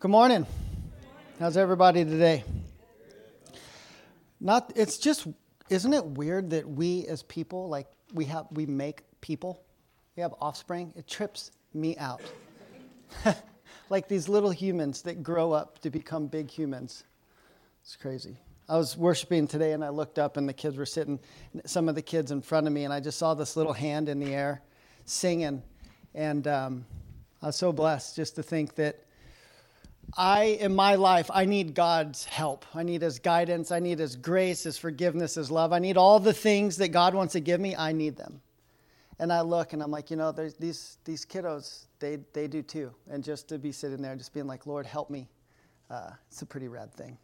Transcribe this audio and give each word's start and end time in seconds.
Good 0.00 0.10
morning. 0.10 0.46
How's 1.38 1.58
everybody 1.58 2.06
today? 2.06 2.42
Not 4.40 4.72
it's 4.74 4.96
just 4.96 5.26
isn't 5.68 5.92
it 5.92 6.02
weird 6.02 6.48
that 6.50 6.66
we 6.66 7.06
as 7.06 7.22
people 7.22 7.68
like 7.68 7.86
we 8.14 8.24
have 8.24 8.46
we 8.50 8.64
make 8.64 9.02
people. 9.20 9.62
We 10.16 10.22
have 10.22 10.32
offspring. 10.40 10.94
It 10.96 11.06
trips 11.06 11.50
me 11.74 11.98
out. 11.98 12.22
like 13.90 14.08
these 14.08 14.26
little 14.26 14.50
humans 14.50 15.02
that 15.02 15.22
grow 15.22 15.52
up 15.52 15.80
to 15.80 15.90
become 15.90 16.28
big 16.28 16.50
humans. 16.50 17.04
It's 17.82 17.94
crazy. 17.94 18.38
I 18.70 18.78
was 18.78 18.96
worshiping 18.96 19.46
today 19.46 19.72
and 19.72 19.84
I 19.84 19.90
looked 19.90 20.18
up 20.18 20.38
and 20.38 20.48
the 20.48 20.54
kids 20.54 20.78
were 20.78 20.86
sitting 20.86 21.20
some 21.66 21.90
of 21.90 21.94
the 21.94 22.00
kids 22.00 22.30
in 22.30 22.40
front 22.40 22.66
of 22.66 22.72
me 22.72 22.84
and 22.84 22.92
I 22.94 23.00
just 23.00 23.18
saw 23.18 23.34
this 23.34 23.54
little 23.54 23.74
hand 23.74 24.08
in 24.08 24.18
the 24.18 24.34
air 24.34 24.62
singing 25.04 25.62
and 26.14 26.48
um, 26.48 26.86
I 27.42 27.48
was 27.48 27.56
so 27.56 27.70
blessed 27.70 28.16
just 28.16 28.36
to 28.36 28.42
think 28.42 28.76
that 28.76 29.04
I, 30.16 30.58
in 30.60 30.74
my 30.74 30.96
life, 30.96 31.30
I 31.32 31.44
need 31.44 31.74
God's 31.74 32.24
help. 32.24 32.64
I 32.74 32.82
need 32.82 33.02
His 33.02 33.18
guidance. 33.18 33.70
I 33.70 33.78
need 33.78 33.98
His 33.98 34.16
grace, 34.16 34.64
His 34.64 34.76
forgiveness, 34.76 35.34
His 35.34 35.50
love. 35.50 35.72
I 35.72 35.78
need 35.78 35.96
all 35.96 36.20
the 36.20 36.32
things 36.32 36.76
that 36.78 36.88
God 36.88 37.14
wants 37.14 37.32
to 37.34 37.40
give 37.40 37.60
me. 37.60 37.76
I 37.76 37.92
need 37.92 38.16
them. 38.16 38.40
And 39.18 39.32
I 39.32 39.42
look 39.42 39.74
and 39.74 39.82
I'm 39.82 39.90
like, 39.90 40.10
you 40.10 40.16
know, 40.16 40.32
these, 40.32 40.96
these 41.04 41.26
kiddos, 41.26 41.84
they, 41.98 42.18
they 42.32 42.48
do 42.48 42.62
too. 42.62 42.92
And 43.10 43.22
just 43.22 43.48
to 43.48 43.58
be 43.58 43.70
sitting 43.70 44.00
there, 44.00 44.16
just 44.16 44.32
being 44.32 44.46
like, 44.46 44.66
Lord, 44.66 44.86
help 44.86 45.10
me, 45.10 45.28
uh, 45.90 46.10
it's 46.30 46.40
a 46.40 46.46
pretty 46.46 46.68
rad 46.68 46.92
thing. 46.94 47.18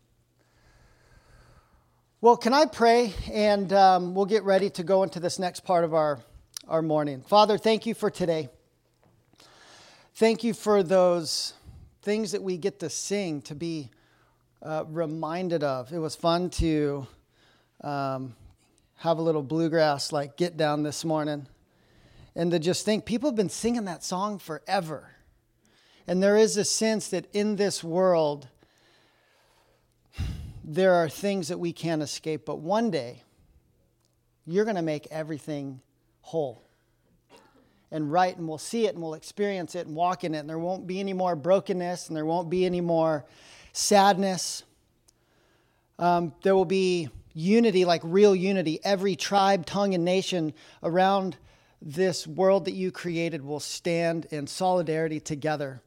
Well, 2.20 2.36
can 2.36 2.52
I 2.52 2.66
pray? 2.66 3.14
And 3.32 3.72
um, 3.72 4.14
we'll 4.14 4.26
get 4.26 4.42
ready 4.42 4.68
to 4.70 4.82
go 4.82 5.02
into 5.02 5.20
this 5.20 5.38
next 5.38 5.60
part 5.60 5.84
of 5.84 5.94
our, 5.94 6.18
our 6.68 6.82
morning. 6.82 7.22
Father, 7.22 7.56
thank 7.56 7.86
you 7.86 7.94
for 7.94 8.10
today. 8.10 8.48
Thank 10.14 10.44
you 10.44 10.54
for 10.54 10.82
those 10.82 11.54
things 12.06 12.30
that 12.30 12.42
we 12.44 12.56
get 12.56 12.78
to 12.78 12.88
sing, 12.88 13.42
to 13.42 13.52
be 13.52 13.90
uh, 14.62 14.84
reminded 14.86 15.64
of. 15.64 15.92
It 15.92 15.98
was 15.98 16.14
fun 16.14 16.50
to 16.50 17.04
um, 17.80 18.36
have 18.98 19.18
a 19.18 19.22
little 19.22 19.42
bluegrass 19.42 20.12
like 20.12 20.36
get 20.36 20.56
down 20.56 20.84
this 20.84 21.04
morning 21.04 21.48
and 22.36 22.52
to 22.52 22.60
just 22.60 22.84
think 22.84 23.06
people 23.06 23.28
have 23.28 23.34
been 23.34 23.48
singing 23.48 23.86
that 23.86 24.04
song 24.04 24.38
forever. 24.38 25.16
And 26.06 26.22
there 26.22 26.36
is 26.36 26.56
a 26.56 26.62
sense 26.62 27.08
that 27.08 27.26
in 27.32 27.56
this 27.56 27.82
world, 27.82 28.46
there 30.62 30.94
are 30.94 31.08
things 31.08 31.48
that 31.48 31.58
we 31.58 31.72
can't 31.72 32.02
escape, 32.02 32.46
but 32.46 32.60
one 32.60 32.92
day, 32.92 33.24
you're 34.46 34.64
going 34.64 34.76
to 34.76 34.82
make 34.82 35.08
everything 35.10 35.80
whole 36.20 36.65
and 37.90 38.10
right, 38.10 38.36
and 38.36 38.48
we'll 38.48 38.58
see 38.58 38.86
it 38.86 38.94
and 38.94 39.02
we'll 39.02 39.14
experience 39.14 39.74
it 39.74 39.86
and 39.86 39.94
walk 39.94 40.24
in 40.24 40.34
it, 40.34 40.38
and 40.38 40.48
there 40.48 40.58
won't 40.58 40.86
be 40.86 41.00
any 41.00 41.12
more 41.12 41.36
brokenness 41.36 42.08
and 42.08 42.16
there 42.16 42.26
won't 42.26 42.50
be 42.50 42.64
any 42.64 42.80
more 42.80 43.24
sadness. 43.72 44.64
Um, 45.98 46.34
there 46.42 46.54
will 46.54 46.64
be 46.64 47.08
unity, 47.32 47.84
like 47.84 48.00
real 48.04 48.34
unity. 48.34 48.80
Every 48.82 49.14
tribe, 49.16 49.66
tongue, 49.66 49.94
and 49.94 50.04
nation 50.04 50.52
around 50.82 51.36
this 51.80 52.26
world 52.26 52.64
that 52.64 52.72
you 52.72 52.90
created 52.90 53.44
will 53.44 53.60
stand 53.60 54.26
in 54.30 54.46
solidarity 54.46 55.20
together 55.20 55.82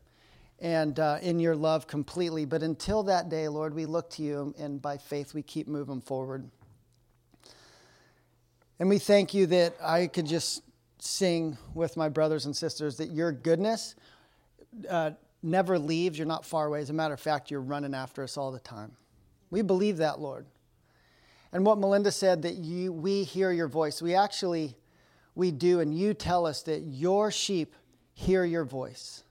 and 0.60 1.00
uh, 1.00 1.18
in 1.22 1.40
your 1.40 1.56
love 1.56 1.88
completely. 1.88 2.46
But 2.46 2.64
until 2.64 3.04
that 3.04 3.30
day, 3.30 3.48
Lord, 3.48 3.74
we 3.74 3.86
look 3.86 4.10
to 4.12 4.24
you, 4.24 4.54
and 4.58 4.82
by 4.82 4.98
faith, 4.98 5.34
we 5.34 5.42
keep 5.42 5.68
moving 5.68 6.02
forward. 6.02 6.50
And 8.80 8.88
we 8.88 9.00
thank 9.00 9.34
you 9.34 9.46
that 9.48 9.76
I 9.82 10.08
could 10.08 10.26
just 10.26 10.62
sing 11.02 11.58
with 11.74 11.98
my 11.98 12.10
brothers 12.10 12.46
and 12.46 12.56
sisters 12.56 12.98
that 12.98 13.12
your 13.12 13.32
goodness 13.32 13.96
uh, 14.90 15.12
never 15.42 15.80
leaves. 15.80 16.18
You're 16.18 16.28
not 16.28 16.46
far 16.46 16.68
away. 16.68 16.82
As 16.82 16.90
a 16.90 16.94
matter 16.94 17.14
of 17.14 17.20
fact, 17.20 17.50
you're 17.50 17.62
running 17.62 17.94
after 17.94 18.24
us 18.24 18.38
all 18.38 18.52
the 18.52 18.60
time. 18.60 18.92
We 19.50 19.62
believe 19.62 19.98
that, 19.98 20.20
Lord. 20.20 20.46
And 21.52 21.66
what 21.66 21.80
Melinda 21.80 22.12
said 22.12 22.44
that 22.44 22.56
you, 22.56 22.94
we 22.94 23.24
hear 23.24 23.52
your 23.52 23.68
voice. 23.68 24.02
We 24.02 24.14
actually, 24.14 24.76
we 25.34 25.52
do, 25.52 25.80
and 25.80 25.98
you 25.98 26.14
tell 26.14 26.46
us 26.46 26.62
that 26.64 26.82
your 26.82 27.32
sheep 27.32 27.76
hear 28.14 28.44
your 28.44 28.66
voice 28.66 29.24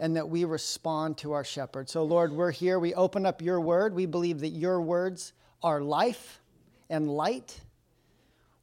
and 0.00 0.16
that 0.16 0.28
we 0.28 0.44
respond 0.44 1.18
to 1.18 1.32
our 1.32 1.44
shepherd. 1.44 1.88
So, 1.88 2.04
Lord, 2.04 2.32
we're 2.32 2.50
here. 2.50 2.78
We 2.78 2.94
open 2.94 3.26
up 3.26 3.42
your 3.42 3.60
word. 3.60 3.94
We 3.94 4.06
believe 4.06 4.40
that 4.40 4.48
your 4.48 4.80
words 4.80 5.32
are 5.62 5.80
life 5.80 6.40
and 6.88 7.08
light 7.08 7.60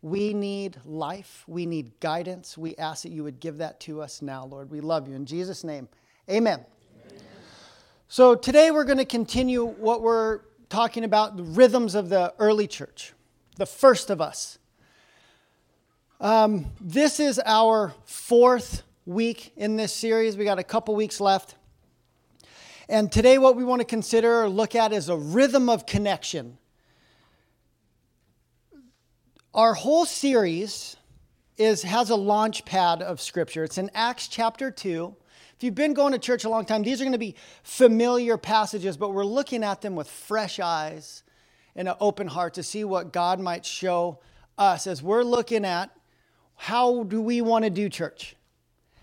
we 0.01 0.33
need 0.33 0.77
life. 0.85 1.43
We 1.47 1.65
need 1.65 1.99
guidance. 1.99 2.57
We 2.57 2.75
ask 2.75 3.03
that 3.03 3.11
you 3.11 3.23
would 3.23 3.39
give 3.39 3.57
that 3.57 3.79
to 3.81 4.01
us 4.01 4.21
now, 4.21 4.45
Lord. 4.45 4.69
We 4.69 4.81
love 4.81 5.07
you. 5.07 5.15
In 5.15 5.25
Jesus' 5.25 5.63
name, 5.63 5.87
amen. 6.29 6.65
amen. 7.07 7.23
So 8.07 8.35
today 8.35 8.71
we're 8.71 8.83
going 8.83 8.99
to 8.99 9.05
continue 9.05 9.65
what 9.65 10.01
we're 10.01 10.41
talking 10.69 11.03
about 11.03 11.37
the 11.37 11.43
rhythms 11.43 11.95
of 11.95 12.09
the 12.09 12.33
early 12.39 12.67
church, 12.67 13.13
the 13.57 13.65
first 13.65 14.09
of 14.09 14.21
us. 14.21 14.59
Um, 16.19 16.67
this 16.79 17.19
is 17.19 17.41
our 17.45 17.93
fourth 18.05 18.83
week 19.05 19.51
in 19.57 19.75
this 19.75 19.93
series. 19.93 20.37
We 20.37 20.45
got 20.45 20.59
a 20.59 20.63
couple 20.63 20.95
weeks 20.95 21.19
left. 21.19 21.55
And 22.87 23.11
today, 23.11 23.37
what 23.37 23.55
we 23.55 23.63
want 23.63 23.81
to 23.81 23.85
consider 23.85 24.43
or 24.43 24.49
look 24.49 24.75
at 24.75 24.93
is 24.93 25.09
a 25.09 25.17
rhythm 25.17 25.69
of 25.69 25.85
connection. 25.85 26.57
Our 29.55 29.73
whole 29.73 30.05
series 30.05 30.97
is, 31.57 31.81
has 31.83 32.09
a 32.09 32.15
launch 32.17 32.65
pad 32.65 33.01
of 33.01 33.21
Scripture. 33.21 33.63
It's 33.63 33.77
in 33.77 33.89
Acts 33.93 34.27
chapter 34.27 34.69
2. 34.69 35.15
If 35.55 35.63
you've 35.63 35.73
been 35.73 35.93
going 35.93 36.11
to 36.11 36.19
church 36.19 36.43
a 36.43 36.49
long 36.49 36.65
time, 36.65 36.83
these 36.83 36.99
are 36.99 37.05
going 37.05 37.13
to 37.13 37.17
be 37.17 37.35
familiar 37.63 38.35
passages, 38.35 38.97
but 38.97 39.13
we're 39.13 39.23
looking 39.23 39.63
at 39.63 39.79
them 39.79 39.95
with 39.95 40.09
fresh 40.09 40.59
eyes 40.59 41.23
and 41.73 41.87
an 41.87 41.95
open 42.01 42.27
heart 42.27 42.55
to 42.55 42.63
see 42.63 42.83
what 42.83 43.13
God 43.13 43.39
might 43.39 43.65
show 43.65 44.19
us 44.57 44.87
as 44.87 45.01
we're 45.01 45.23
looking 45.23 45.63
at 45.63 45.89
how 46.55 47.03
do 47.03 47.21
we 47.21 47.39
want 47.39 47.63
to 47.63 47.69
do 47.69 47.87
church? 47.87 48.35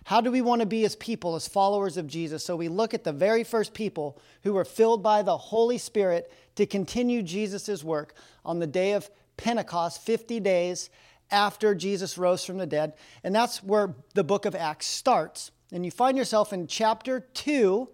How 0.04 0.20
do 0.20 0.30
we 0.30 0.42
want 0.42 0.60
to 0.60 0.66
be 0.66 0.84
as 0.84 0.96
people, 0.96 1.34
as 1.34 1.48
followers 1.48 1.96
of 1.96 2.06
Jesus? 2.06 2.44
So 2.44 2.56
we 2.56 2.68
look 2.68 2.92
at 2.92 3.04
the 3.04 3.12
very 3.12 3.42
first 3.42 3.72
people 3.72 4.20
who 4.42 4.52
were 4.52 4.66
filled 4.66 5.02
by 5.02 5.22
the 5.22 5.38
Holy 5.38 5.78
Spirit 5.78 6.30
to 6.56 6.66
continue 6.66 7.22
Jesus' 7.22 7.82
work 7.82 8.12
on 8.44 8.58
the 8.58 8.66
day 8.66 8.92
of 8.92 9.08
Pentecost, 9.36 10.02
50 10.02 10.40
days 10.40 10.90
after 11.30 11.74
Jesus 11.74 12.18
rose 12.18 12.44
from 12.44 12.58
the 12.58 12.66
dead. 12.66 12.94
And 13.24 13.34
that's 13.34 13.62
where 13.62 13.94
the 14.14 14.24
book 14.24 14.44
of 14.44 14.54
Acts 14.54 14.86
starts. 14.86 15.50
And 15.72 15.84
you 15.84 15.90
find 15.90 16.16
yourself 16.16 16.52
in 16.52 16.66
chapter 16.66 17.20
2 17.20 17.88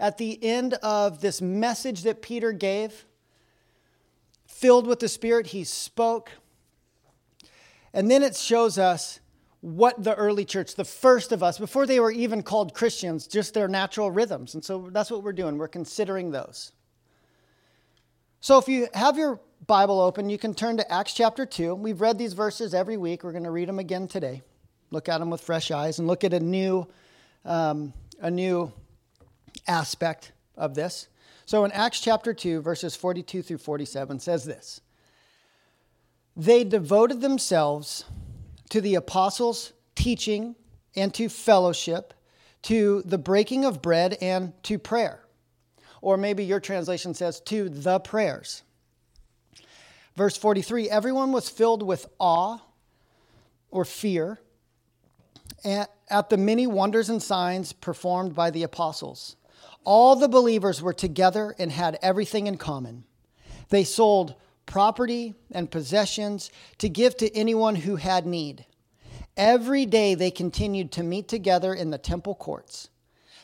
at 0.00 0.18
the 0.18 0.42
end 0.42 0.74
of 0.74 1.20
this 1.20 1.40
message 1.40 2.02
that 2.02 2.22
Peter 2.22 2.52
gave. 2.52 3.04
Filled 4.46 4.86
with 4.86 4.98
the 4.98 5.08
Spirit, 5.08 5.48
he 5.48 5.62
spoke. 5.62 6.30
And 7.92 8.10
then 8.10 8.22
it 8.22 8.36
shows 8.36 8.78
us 8.78 9.20
what 9.60 10.02
the 10.02 10.14
early 10.14 10.44
church, 10.44 10.74
the 10.74 10.84
first 10.84 11.32
of 11.32 11.42
us, 11.42 11.58
before 11.58 11.86
they 11.86 12.00
were 12.00 12.10
even 12.10 12.42
called 12.42 12.74
Christians, 12.74 13.26
just 13.26 13.54
their 13.54 13.68
natural 13.68 14.10
rhythms. 14.10 14.54
And 14.54 14.64
so 14.64 14.88
that's 14.90 15.10
what 15.10 15.22
we're 15.22 15.32
doing. 15.32 15.58
We're 15.58 15.68
considering 15.68 16.30
those. 16.30 16.72
So 18.40 18.58
if 18.58 18.68
you 18.68 18.88
have 18.94 19.18
your 19.18 19.38
Bible 19.70 20.00
open, 20.00 20.28
you 20.28 20.36
can 20.36 20.52
turn 20.52 20.78
to 20.78 20.92
Acts 20.92 21.14
chapter 21.14 21.46
2. 21.46 21.76
We've 21.76 22.00
read 22.00 22.18
these 22.18 22.32
verses 22.32 22.74
every 22.74 22.96
week. 22.96 23.22
We're 23.22 23.30
going 23.30 23.44
to 23.44 23.52
read 23.52 23.68
them 23.68 23.78
again 23.78 24.08
today. 24.08 24.42
Look 24.90 25.08
at 25.08 25.18
them 25.18 25.30
with 25.30 25.42
fresh 25.42 25.70
eyes 25.70 26.00
and 26.00 26.08
look 26.08 26.24
at 26.24 26.34
a 26.34 26.40
new, 26.40 26.88
um, 27.44 27.92
a 28.20 28.32
new 28.32 28.72
aspect 29.68 30.32
of 30.56 30.74
this. 30.74 31.06
So 31.46 31.64
in 31.64 31.70
Acts 31.70 32.00
chapter 32.00 32.34
2, 32.34 32.62
verses 32.62 32.96
42 32.96 33.42
through 33.42 33.58
47 33.58 34.18
says 34.18 34.44
this 34.44 34.80
They 36.36 36.64
devoted 36.64 37.20
themselves 37.20 38.04
to 38.70 38.80
the 38.80 38.96
apostles' 38.96 39.72
teaching 39.94 40.56
and 40.96 41.14
to 41.14 41.28
fellowship, 41.28 42.12
to 42.62 43.02
the 43.02 43.18
breaking 43.18 43.64
of 43.64 43.80
bread 43.80 44.18
and 44.20 44.52
to 44.64 44.80
prayer. 44.80 45.20
Or 46.02 46.16
maybe 46.16 46.42
your 46.42 46.58
translation 46.58 47.14
says 47.14 47.38
to 47.42 47.68
the 47.68 48.00
prayers. 48.00 48.64
Verse 50.20 50.36
43 50.36 50.90
Everyone 50.90 51.32
was 51.32 51.48
filled 51.48 51.82
with 51.82 52.06
awe 52.18 52.58
or 53.70 53.86
fear 53.86 54.38
at, 55.64 56.28
the 56.28 56.36
many 56.36 56.66
wonders 56.66 57.08
and 57.08 57.22
signs 57.22 57.72
performed 57.72 58.34
by 58.34 58.50
the 58.50 58.62
apostles. 58.62 59.36
All 59.82 60.16
the 60.16 60.28
believers 60.28 60.82
were 60.82 60.92
together 60.92 61.54
and 61.58 61.72
had 61.72 61.98
everything 62.02 62.46
in 62.46 62.58
common. 62.58 63.04
They 63.70 63.82
sold 63.82 64.34
property 64.66 65.36
and 65.52 65.70
possessions 65.70 66.50
to 66.76 66.90
give 66.90 67.16
to 67.16 67.34
anyone 67.34 67.76
who 67.76 67.96
had 67.96 68.26
need. 68.26 68.66
Every 69.38 69.86
day 69.86 70.14
they 70.14 70.30
continued 70.30 70.92
to 70.92 71.02
meet 71.02 71.28
together 71.28 71.72
in 71.72 71.92
the 71.92 71.96
temple 71.96 72.34
courts. 72.34 72.90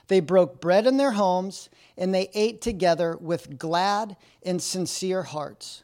They 0.08 0.20
broke 0.20 0.60
bread 0.60 0.86
in 0.86 0.98
their 0.98 1.12
homes 1.12 1.70
and 1.96 2.14
they 2.14 2.28
ate 2.34 2.60
together 2.60 3.16
with 3.18 3.58
glad 3.58 4.18
and 4.42 4.62
sincere 4.62 5.22
hearts 5.22 5.82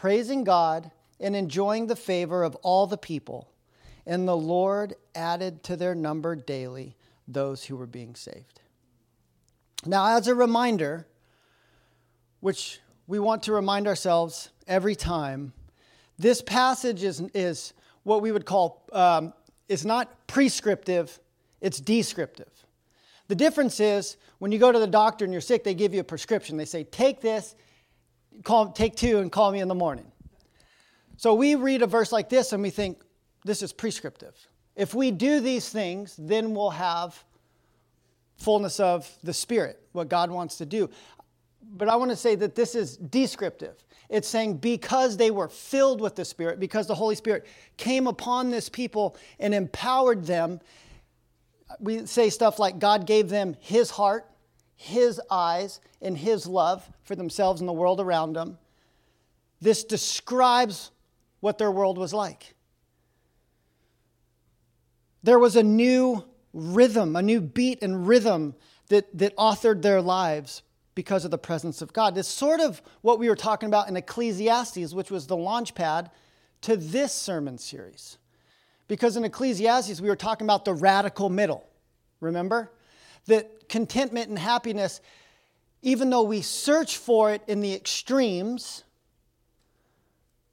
praising 0.00 0.44
God 0.44 0.90
and 1.20 1.36
enjoying 1.36 1.86
the 1.86 1.94
favor 1.94 2.42
of 2.42 2.54
all 2.62 2.86
the 2.86 2.96
people. 2.96 3.50
And 4.06 4.26
the 4.26 4.36
Lord 4.36 4.94
added 5.14 5.62
to 5.64 5.76
their 5.76 5.94
number 5.94 6.34
daily 6.34 6.96
those 7.28 7.64
who 7.64 7.76
were 7.76 7.86
being 7.86 8.14
saved. 8.14 8.62
Now, 9.84 10.16
as 10.16 10.26
a 10.26 10.34
reminder, 10.34 11.06
which 12.40 12.80
we 13.06 13.18
want 13.18 13.42
to 13.42 13.52
remind 13.52 13.86
ourselves 13.86 14.48
every 14.66 14.94
time, 14.94 15.52
this 16.18 16.40
passage 16.40 17.02
is, 17.02 17.20
is 17.34 17.74
what 18.02 18.22
we 18.22 18.32
would 18.32 18.46
call, 18.46 18.82
um, 18.92 19.34
is 19.68 19.84
not 19.84 20.26
prescriptive, 20.26 21.20
it's 21.60 21.78
descriptive. 21.78 22.64
The 23.28 23.34
difference 23.34 23.80
is 23.80 24.16
when 24.38 24.50
you 24.50 24.58
go 24.58 24.72
to 24.72 24.78
the 24.78 24.86
doctor 24.86 25.26
and 25.26 25.34
you're 25.34 25.42
sick, 25.42 25.62
they 25.62 25.74
give 25.74 25.92
you 25.92 26.00
a 26.00 26.04
prescription. 26.04 26.56
They 26.56 26.64
say, 26.64 26.84
take 26.84 27.20
this, 27.20 27.54
call, 28.44 28.72
take 28.72 28.96
two, 28.96 29.18
and 29.18 29.30
call 29.30 29.52
me 29.52 29.60
in 29.60 29.68
the 29.68 29.74
morning. 29.74 30.10
So 31.16 31.34
we 31.34 31.54
read 31.54 31.82
a 31.82 31.86
verse 31.86 32.12
like 32.12 32.28
this 32.28 32.52
and 32.52 32.62
we 32.62 32.70
think, 32.70 33.02
this 33.44 33.62
is 33.62 33.72
prescriptive. 33.72 34.34
If 34.76 34.94
we 34.94 35.10
do 35.10 35.40
these 35.40 35.68
things, 35.68 36.14
then 36.18 36.54
we'll 36.54 36.70
have 36.70 37.22
fullness 38.36 38.80
of 38.80 39.10
the 39.22 39.34
Spirit, 39.34 39.80
what 39.92 40.08
God 40.08 40.30
wants 40.30 40.58
to 40.58 40.66
do. 40.66 40.88
But 41.62 41.88
I 41.88 41.96
want 41.96 42.10
to 42.10 42.16
say 42.16 42.34
that 42.36 42.54
this 42.54 42.74
is 42.74 42.96
descriptive. 42.96 43.84
It's 44.08 44.28
saying 44.28 44.56
because 44.56 45.16
they 45.16 45.30
were 45.30 45.48
filled 45.48 46.00
with 46.00 46.16
the 46.16 46.24
Spirit, 46.24 46.58
because 46.58 46.86
the 46.86 46.94
Holy 46.94 47.14
Spirit 47.14 47.46
came 47.76 48.06
upon 48.06 48.50
this 48.50 48.68
people 48.68 49.16
and 49.38 49.54
empowered 49.54 50.24
them, 50.24 50.60
we 51.78 52.06
say 52.06 52.30
stuff 52.30 52.58
like 52.58 52.78
God 52.78 53.06
gave 53.06 53.28
them 53.28 53.56
His 53.60 53.90
heart, 53.90 54.26
His 54.82 55.20
eyes, 55.30 55.78
and 56.00 56.16
His 56.16 56.46
love 56.46 56.88
for 57.02 57.14
themselves 57.14 57.60
and 57.60 57.68
the 57.68 57.72
world 57.74 58.00
around 58.00 58.32
them. 58.32 58.56
This 59.60 59.84
describes 59.84 60.90
what 61.40 61.58
their 61.58 61.70
world 61.70 61.98
was 61.98 62.14
like. 62.14 62.54
There 65.22 65.38
was 65.38 65.54
a 65.54 65.62
new 65.62 66.24
rhythm, 66.54 67.14
a 67.14 67.20
new 67.20 67.42
beat 67.42 67.82
and 67.82 68.08
rhythm 68.08 68.54
that, 68.88 69.06
that 69.18 69.36
authored 69.36 69.82
their 69.82 70.00
lives 70.00 70.62
because 70.94 71.26
of 71.26 71.30
the 71.30 71.36
presence 71.36 71.82
of 71.82 71.92
God. 71.92 72.16
It's 72.16 72.26
sort 72.26 72.60
of 72.60 72.80
what 73.02 73.18
we 73.18 73.28
were 73.28 73.36
talking 73.36 73.66
about 73.66 73.86
in 73.86 73.98
Ecclesiastes, 73.98 74.94
which 74.94 75.10
was 75.10 75.26
the 75.26 75.36
launch 75.36 75.74
pad 75.74 76.10
to 76.62 76.74
this 76.78 77.12
sermon 77.12 77.58
series. 77.58 78.16
Because 78.88 79.18
in 79.18 79.24
Ecclesiastes, 79.24 80.00
we 80.00 80.08
were 80.08 80.16
talking 80.16 80.46
about 80.46 80.64
the 80.64 80.72
radical 80.72 81.28
middle. 81.28 81.68
Remember? 82.20 82.72
That 83.26 83.68
contentment 83.68 84.28
and 84.28 84.38
happiness, 84.38 85.00
even 85.82 86.10
though 86.10 86.22
we 86.22 86.42
search 86.42 86.96
for 86.96 87.32
it 87.32 87.42
in 87.46 87.60
the 87.60 87.72
extremes, 87.74 88.84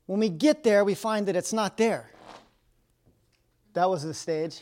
when 0.05 0.19
we 0.19 0.29
get 0.29 0.63
there, 0.63 0.85
we 0.85 0.95
find 0.95 1.27
that 1.27 1.35
it's 1.35 1.53
not 1.53 1.77
there. 1.77 2.09
That 3.73 3.89
was 3.89 4.03
the 4.03 4.13
stage. 4.13 4.61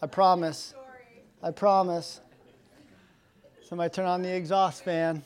I 0.00 0.06
promise. 0.06 0.74
I 1.42 1.50
promise. 1.50 2.20
Somebody 3.68 3.90
turn 3.90 4.06
on 4.06 4.22
the 4.22 4.34
exhaust 4.34 4.84
fan. 4.84 5.22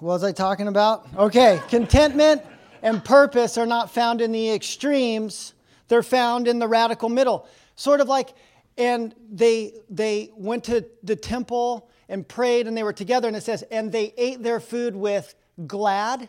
What 0.00 0.14
was 0.14 0.24
I 0.24 0.32
talking 0.32 0.68
about? 0.68 1.06
Okay, 1.16 1.60
contentment 1.68 2.42
and 2.82 3.04
purpose 3.04 3.56
are 3.56 3.66
not 3.66 3.90
found 3.90 4.20
in 4.20 4.32
the 4.32 4.50
extremes, 4.52 5.54
they're 5.88 6.02
found 6.02 6.48
in 6.48 6.58
the 6.58 6.68
radical 6.68 7.08
middle. 7.08 7.48
Sort 7.76 8.00
of 8.00 8.08
like, 8.08 8.34
and 8.76 9.14
they, 9.30 9.74
they 9.88 10.30
went 10.34 10.64
to 10.64 10.84
the 11.02 11.16
temple 11.16 11.88
and 12.08 12.26
prayed 12.26 12.66
and 12.66 12.76
they 12.76 12.82
were 12.82 12.92
together, 12.92 13.28
and 13.28 13.36
it 13.36 13.42
says, 13.42 13.62
and 13.70 13.92
they 13.92 14.12
ate 14.16 14.42
their 14.42 14.60
food 14.60 14.94
with 14.94 15.34
glad 15.66 16.28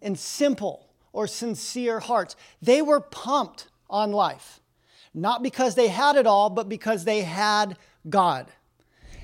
and 0.00 0.18
simple 0.18 0.88
or 1.12 1.26
sincere 1.26 2.00
hearts. 2.00 2.34
They 2.60 2.82
were 2.82 3.00
pumped 3.00 3.68
on 3.90 4.12
life 4.12 4.60
not 5.14 5.42
because 5.42 5.74
they 5.74 5.88
had 5.88 6.16
it 6.16 6.26
all, 6.26 6.50
but 6.50 6.68
because 6.68 7.04
they 7.04 7.22
had 7.22 7.76
God. 8.08 8.46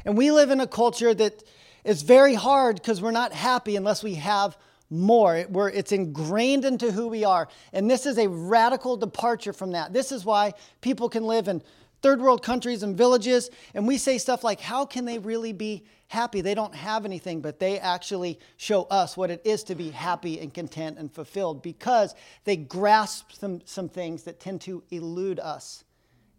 And 0.05 0.17
we 0.17 0.31
live 0.31 0.51
in 0.51 0.61
a 0.61 0.67
culture 0.67 1.15
that 1.15 1.43
is 1.85 2.03
very 2.03 2.35
hard 2.35 2.77
because 2.77 3.01
we're 3.01 3.11
not 3.11 3.33
happy 3.33 3.77
unless 3.77 4.03
we 4.03 4.15
have 4.15 4.57
more. 4.91 5.41
Where 5.43 5.69
it's 5.69 5.93
ingrained 5.93 6.65
into 6.65 6.93
who 6.93 7.09
we 7.09 7.25
are. 7.25 7.49
And 7.73 7.91
this 7.91 8.07
is 8.07 8.19
a 8.19 8.29
radical 8.29 8.97
departure 8.97 9.53
from 9.53 9.73
that. 9.73 9.93
This 9.93 10.13
is 10.13 10.25
why 10.25 10.55
people 10.81 11.09
can 11.09 11.27
live 11.27 11.49
in 11.49 11.63
third 12.03 12.21
world 12.21 12.43
countries 12.43 12.83
and 12.83 12.97
villages, 12.97 13.51
and 13.75 13.87
we 13.87 13.99
say 13.99 14.19
stuff 14.19 14.45
like, 14.45 14.61
How 14.61 14.85
can 14.85 15.05
they 15.05 15.19
really 15.19 15.53
be 15.53 15.85
happy? 16.09 16.41
They 16.41 16.55
don't 16.55 16.75
have 16.75 17.05
anything, 17.05 17.41
but 17.41 17.59
they 17.59 17.79
actually 17.79 18.39
show 18.57 18.85
us 18.85 19.17
what 19.17 19.31
it 19.31 19.43
is 19.45 19.65
to 19.65 19.75
be 19.75 19.91
happy 19.91 20.41
and 20.41 20.53
content 20.53 20.99
and 20.99 21.13
fulfilled 21.13 21.63
because 21.63 22.15
they 22.45 22.57
grasp 22.57 23.33
some, 23.33 23.61
some 23.65 23.89
things 23.89 24.25
that 24.25 24.41
tend 24.41 24.61
to 24.63 24.83
elude 24.91 25.41
us 25.41 25.85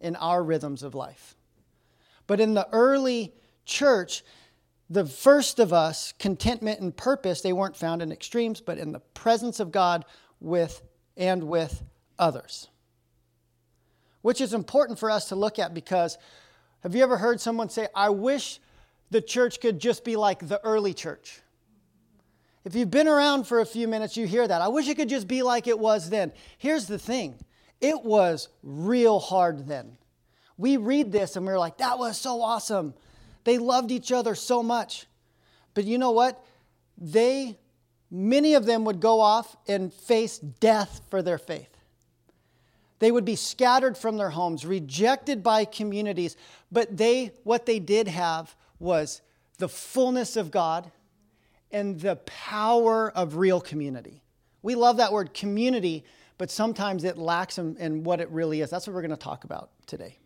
in 0.00 0.16
our 0.16 0.42
rhythms 0.42 0.82
of 0.82 0.94
life. 0.94 1.36
But 2.26 2.40
in 2.40 2.54
the 2.54 2.68
early 2.72 3.34
church, 3.64 4.24
the 4.90 5.06
first 5.06 5.60
of 5.60 5.72
us, 5.72 6.12
contentment 6.18 6.80
and 6.80 6.94
purpose, 6.94 7.40
they 7.40 7.52
weren't 7.52 7.76
found 7.76 8.02
in 8.02 8.12
extremes, 8.12 8.60
but 8.60 8.76
in 8.76 8.92
the 8.92 9.00
presence 9.00 9.60
of 9.60 9.72
God 9.72 10.04
with 10.40 10.82
and 11.16 11.44
with 11.44 11.82
others 12.18 12.68
which 14.22 14.40
is 14.40 14.52
important 14.52 14.98
for 14.98 15.10
us 15.10 15.28
to 15.28 15.36
look 15.36 15.58
at 15.58 15.74
because 15.74 16.18
have 16.82 16.94
you 16.94 17.02
ever 17.02 17.16
heard 17.16 17.40
someone 17.40 17.68
say, 17.68 17.88
I 17.94 18.10
wish 18.10 18.60
the 19.10 19.20
church 19.20 19.60
could 19.60 19.78
just 19.78 20.04
be 20.04 20.16
like 20.16 20.46
the 20.46 20.60
early 20.64 20.94
church? 20.94 21.40
If 22.64 22.74
you've 22.74 22.90
been 22.90 23.08
around 23.08 23.44
for 23.44 23.60
a 23.60 23.66
few 23.66 23.88
minutes, 23.88 24.16
you 24.16 24.26
hear 24.26 24.46
that. 24.46 24.60
I 24.60 24.68
wish 24.68 24.88
it 24.88 24.96
could 24.96 25.08
just 25.08 25.26
be 25.26 25.42
like 25.42 25.66
it 25.66 25.78
was 25.78 26.10
then. 26.10 26.32
Here's 26.58 26.86
the 26.86 26.98
thing 26.98 27.36
it 27.80 28.04
was 28.04 28.48
real 28.62 29.18
hard 29.18 29.66
then. 29.66 29.96
We 30.58 30.76
read 30.76 31.10
this 31.10 31.36
and 31.36 31.46
we're 31.46 31.58
like, 31.58 31.78
that 31.78 31.98
was 31.98 32.18
so 32.18 32.42
awesome. 32.42 32.92
They 33.44 33.58
loved 33.58 33.90
each 33.90 34.12
other 34.12 34.34
so 34.34 34.62
much. 34.62 35.06
But 35.74 35.84
you 35.84 35.98
know 35.98 36.10
what? 36.10 36.44
They, 36.98 37.58
many 38.10 38.54
of 38.54 38.66
them 38.66 38.84
would 38.84 39.00
go 39.00 39.20
off 39.20 39.56
and 39.66 39.92
face 39.92 40.38
death 40.38 41.00
for 41.10 41.22
their 41.22 41.38
faith. 41.38 41.68
They 42.98 43.10
would 43.10 43.24
be 43.24 43.36
scattered 43.36 43.96
from 43.96 44.18
their 44.18 44.30
homes, 44.30 44.66
rejected 44.66 45.42
by 45.42 45.64
communities, 45.64 46.36
but 46.70 46.96
they 46.96 47.32
what 47.44 47.64
they 47.64 47.78
did 47.78 48.08
have 48.08 48.54
was 48.78 49.22
the 49.56 49.68
fullness 49.68 50.36
of 50.36 50.50
God 50.50 50.92
and 51.72 51.98
the 51.98 52.16
power 52.16 53.10
of 53.10 53.36
real 53.36 53.60
community. 53.60 54.22
We 54.62 54.74
love 54.74 54.98
that 54.98 55.12
word 55.12 55.32
community, 55.32 56.04
but 56.36 56.50
sometimes 56.50 57.04
it 57.04 57.16
lacks 57.16 57.58
in, 57.58 57.76
in 57.78 58.04
what 58.04 58.20
it 58.20 58.28
really 58.30 58.60
is. 58.60 58.68
That's 58.68 58.86
what 58.86 58.94
we're 58.94 59.02
going 59.02 59.10
to 59.12 59.16
talk 59.16 59.44
about 59.44 59.70
today. 59.86 60.19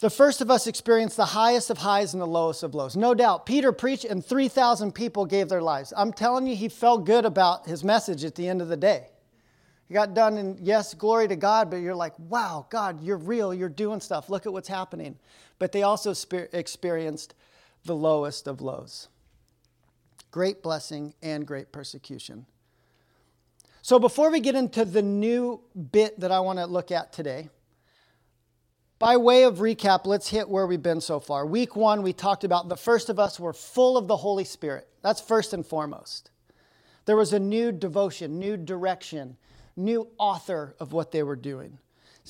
The 0.00 0.10
first 0.10 0.40
of 0.40 0.48
us 0.48 0.68
experienced 0.68 1.16
the 1.16 1.24
highest 1.24 1.70
of 1.70 1.78
highs 1.78 2.12
and 2.12 2.20
the 2.20 2.26
lowest 2.26 2.62
of 2.62 2.74
lows. 2.74 2.96
No 2.96 3.14
doubt, 3.14 3.46
Peter 3.46 3.72
preached 3.72 4.04
and 4.04 4.24
3,000 4.24 4.92
people 4.92 5.26
gave 5.26 5.48
their 5.48 5.62
lives. 5.62 5.92
I'm 5.96 6.12
telling 6.12 6.46
you, 6.46 6.54
he 6.54 6.68
felt 6.68 7.04
good 7.04 7.24
about 7.24 7.66
his 7.66 7.82
message 7.82 8.24
at 8.24 8.36
the 8.36 8.48
end 8.48 8.62
of 8.62 8.68
the 8.68 8.76
day. 8.76 9.08
He 9.88 9.94
got 9.94 10.14
done, 10.14 10.36
and 10.36 10.60
yes, 10.60 10.94
glory 10.94 11.26
to 11.28 11.36
God, 11.36 11.70
but 11.70 11.76
you're 11.78 11.96
like, 11.96 12.12
wow, 12.18 12.66
God, 12.70 13.02
you're 13.02 13.16
real, 13.16 13.52
you're 13.52 13.68
doing 13.68 14.00
stuff, 14.00 14.28
look 14.30 14.46
at 14.46 14.52
what's 14.52 14.68
happening. 14.68 15.18
But 15.58 15.72
they 15.72 15.82
also 15.82 16.14
experienced 16.52 17.34
the 17.84 17.94
lowest 17.94 18.46
of 18.46 18.60
lows 18.60 19.08
great 20.30 20.62
blessing 20.62 21.14
and 21.22 21.46
great 21.46 21.72
persecution. 21.72 22.44
So, 23.80 23.98
before 23.98 24.30
we 24.30 24.40
get 24.40 24.54
into 24.54 24.84
the 24.84 25.00
new 25.00 25.62
bit 25.90 26.20
that 26.20 26.30
I 26.30 26.40
want 26.40 26.58
to 26.58 26.66
look 26.66 26.92
at 26.92 27.14
today, 27.14 27.48
by 28.98 29.16
way 29.16 29.44
of 29.44 29.58
recap, 29.58 30.06
let's 30.06 30.28
hit 30.28 30.48
where 30.48 30.66
we've 30.66 30.82
been 30.82 31.00
so 31.00 31.20
far. 31.20 31.46
Week 31.46 31.76
one, 31.76 32.02
we 32.02 32.12
talked 32.12 32.44
about 32.44 32.68
the 32.68 32.76
first 32.76 33.08
of 33.08 33.18
us 33.18 33.38
were 33.38 33.52
full 33.52 33.96
of 33.96 34.08
the 34.08 34.16
Holy 34.16 34.44
Spirit. 34.44 34.88
That's 35.02 35.20
first 35.20 35.52
and 35.52 35.64
foremost. 35.64 36.30
There 37.04 37.16
was 37.16 37.32
a 37.32 37.38
new 37.38 37.70
devotion, 37.72 38.38
new 38.38 38.56
direction, 38.56 39.36
new 39.76 40.08
author 40.18 40.74
of 40.80 40.92
what 40.92 41.12
they 41.12 41.22
were 41.22 41.36
doing. 41.36 41.78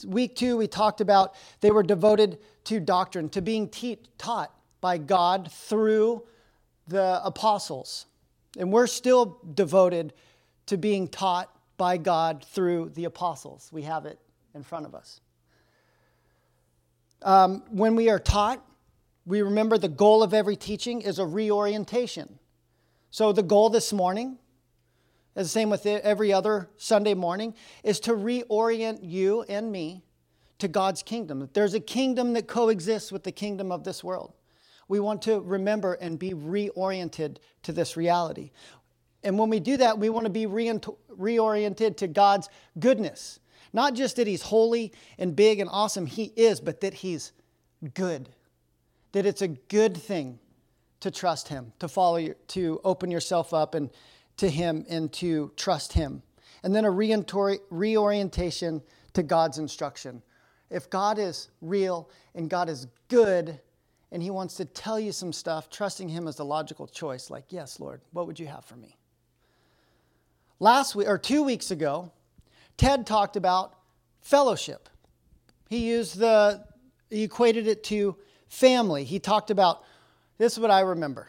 Week 0.07 0.37
two, 0.37 0.57
we 0.57 0.69
talked 0.69 1.01
about 1.01 1.35
they 1.61 1.71
were 1.71 1.83
devoted 1.83 2.39
to 2.65 2.79
doctrine, 2.79 3.29
to 3.31 3.41
being 3.41 3.69
te- 3.69 3.99
taught 4.19 4.53
by 4.81 4.99
God 4.99 5.51
through 5.51 6.23
the 6.87 7.21
apostles. 7.25 8.07
And 8.59 8.73
we're 8.73 8.87
still 8.87 9.41
devoted 9.55 10.13
to 10.67 10.77
being 10.77 11.09
taught 11.09 11.51
by 11.79 11.97
God 11.97 12.45
through 12.45 12.91
the 12.91 13.07
apostles. 13.07 13.71
We 13.73 13.83
have 13.83 14.05
it 14.07 14.19
in 14.55 14.63
front 14.63 14.87
of 14.87 14.95
us. 14.95 15.21
Um, 17.23 17.63
when 17.71 17.97
we 17.97 18.09
are 18.11 18.19
taught, 18.19 18.65
we 19.27 19.43
remember 19.43 19.79
the 19.79 19.89
goal 19.89 20.23
of 20.23 20.33
every 20.33 20.57
teaching 20.57 21.03
is 21.03 21.19
a 21.19 21.27
reorientation. 21.27 22.39
So, 23.11 23.33
the 23.33 23.43
goal 23.43 23.71
this 23.71 23.93
morning 23.93 24.39
as 25.39 25.47
the 25.47 25.51
same 25.51 25.71
with 25.71 25.87
every 25.87 26.33
other 26.33 26.69
Sunday 26.77 27.15
morning, 27.15 27.55
is 27.85 28.01
to 28.01 28.13
reorient 28.13 28.99
you 29.03 29.43
and 29.43 29.71
me 29.71 30.03
to 30.59 30.67
God's 30.67 31.01
kingdom. 31.05 31.49
There's 31.53 31.75
a 31.75 31.81
kingdom 31.81 32.33
that 32.33 32.49
coexists 32.49 33.13
with 33.13 33.23
the 33.23 33.31
kingdom 33.31 33.71
of 33.71 33.85
this 33.85 34.03
world. 34.03 34.33
We 34.89 34.99
want 34.99 35.23
to 35.23 35.39
remember 35.39 35.95
and 35.95 36.19
be 36.19 36.31
reoriented 36.31 37.37
to 37.63 37.73
this 37.73 37.97
reality. 37.97 38.51
And 39.23 39.39
when 39.39 39.49
we 39.49 39.61
do 39.61 39.77
that, 39.77 40.01
we 40.01 40.09
want 40.09 40.25
to 40.25 40.31
be 40.31 40.47
reoriented 40.47 41.97
to 41.99 42.09
God's 42.09 42.49
goodness. 42.81 43.39
Not 43.73 43.95
just 43.95 44.17
that 44.17 44.27
He's 44.27 44.43
holy 44.43 44.93
and 45.19 45.37
big 45.37 45.61
and 45.61 45.69
awesome, 45.73 46.07
He 46.07 46.33
is, 46.37 46.61
but 46.61 46.81
that 46.81 46.95
He's 46.95 47.33
good. 47.95 48.29
That 49.13 49.27
it's 49.27 49.43
a 49.43 49.49
good 49.49 49.97
thing 49.97 50.39
to 51.01 51.11
trust 51.11 51.49
Him, 51.49 51.73
to 51.79 51.89
follow, 51.89 52.35
to 52.49 52.81
open 52.85 53.11
yourself 53.11 53.55
up 53.55 53.75
and 53.75 53.91
to 54.39 54.49
Him 54.49 54.85
and 54.89 55.13
to 55.15 55.53
trust 55.57 55.93
Him. 55.93 56.23
And 56.63 56.75
then 56.75 56.85
a 56.85 56.91
reorientation 56.91 58.83
to 59.13 59.23
God's 59.23 59.59
instruction. 59.59 60.23
If 60.71 60.91
God 60.91 61.19
is 61.19 61.49
real 61.63 62.11
and 62.35 62.51
God 62.51 62.69
is 62.69 62.87
good 63.09 63.61
and 64.11 64.23
He 64.23 64.31
wants 64.31 64.57
to 64.57 64.65
tell 64.65 64.99
you 64.99 65.13
some 65.13 65.33
stuff, 65.33 65.71
trusting 65.71 66.09
Him 66.09 66.27
is 66.27 66.37
the 66.37 66.45
logical 66.45 66.87
choice. 66.87 67.31
Like, 67.31 67.45
yes, 67.51 67.81
Lord, 67.81 68.01
what 68.13 68.27
would 68.27 68.39
you 68.39 68.47
have 68.47 68.65
for 68.65 68.77
me? 68.77 68.97
Last 70.61 70.97
week, 70.97 71.07
or 71.07 71.19
two 71.19 71.45
weeks 71.45 71.71
ago, 71.71 72.11
Ted 72.79 73.07
talked 73.07 73.37
about 73.37 73.75
fellowship. 74.23 74.89
He 75.69 75.87
used 75.89 76.19
the, 76.19 76.65
he 77.11 77.25
equated 77.25 77.67
it 77.67 77.85
to 77.85 78.17
family. 78.49 79.05
He 79.05 79.19
talked 79.19 79.51
about, 79.51 79.85
this 80.39 80.55
is 80.55 80.61
what 80.61 80.71
I 80.71 80.81
remember 80.81 81.29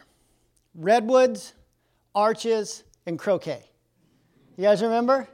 redwoods, 0.74 1.52
arches, 2.14 2.84
and 3.06 3.18
croquet. 3.18 3.62
You 4.56 4.64
guys 4.64 4.82
remember? 4.82 5.28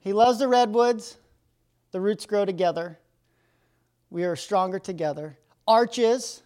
He 0.00 0.12
loves 0.12 0.38
the 0.38 0.48
redwoods. 0.48 1.18
The 1.90 2.00
roots 2.00 2.26
grow 2.26 2.44
together. 2.44 2.98
We 4.10 4.24
are 4.24 4.36
stronger 4.36 4.78
together. 4.78 5.38
Arches 5.66 6.42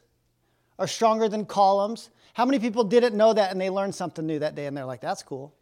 are 0.79 0.87
stronger 0.87 1.29
than 1.29 1.45
columns. 1.45 2.11
How 2.35 2.45
many 2.45 2.59
people 2.59 2.85
didn't 2.85 3.17
know 3.17 3.33
that 3.33 3.51
and 3.51 3.61
they 3.61 3.69
learned 3.69 3.95
something 3.95 4.25
new 4.25 4.39
that 4.39 4.55
day 4.55 4.67
and 4.67 4.77
they're 4.77 4.85
like, 4.85 5.01
that's 5.01 5.23
cool? 5.23 5.55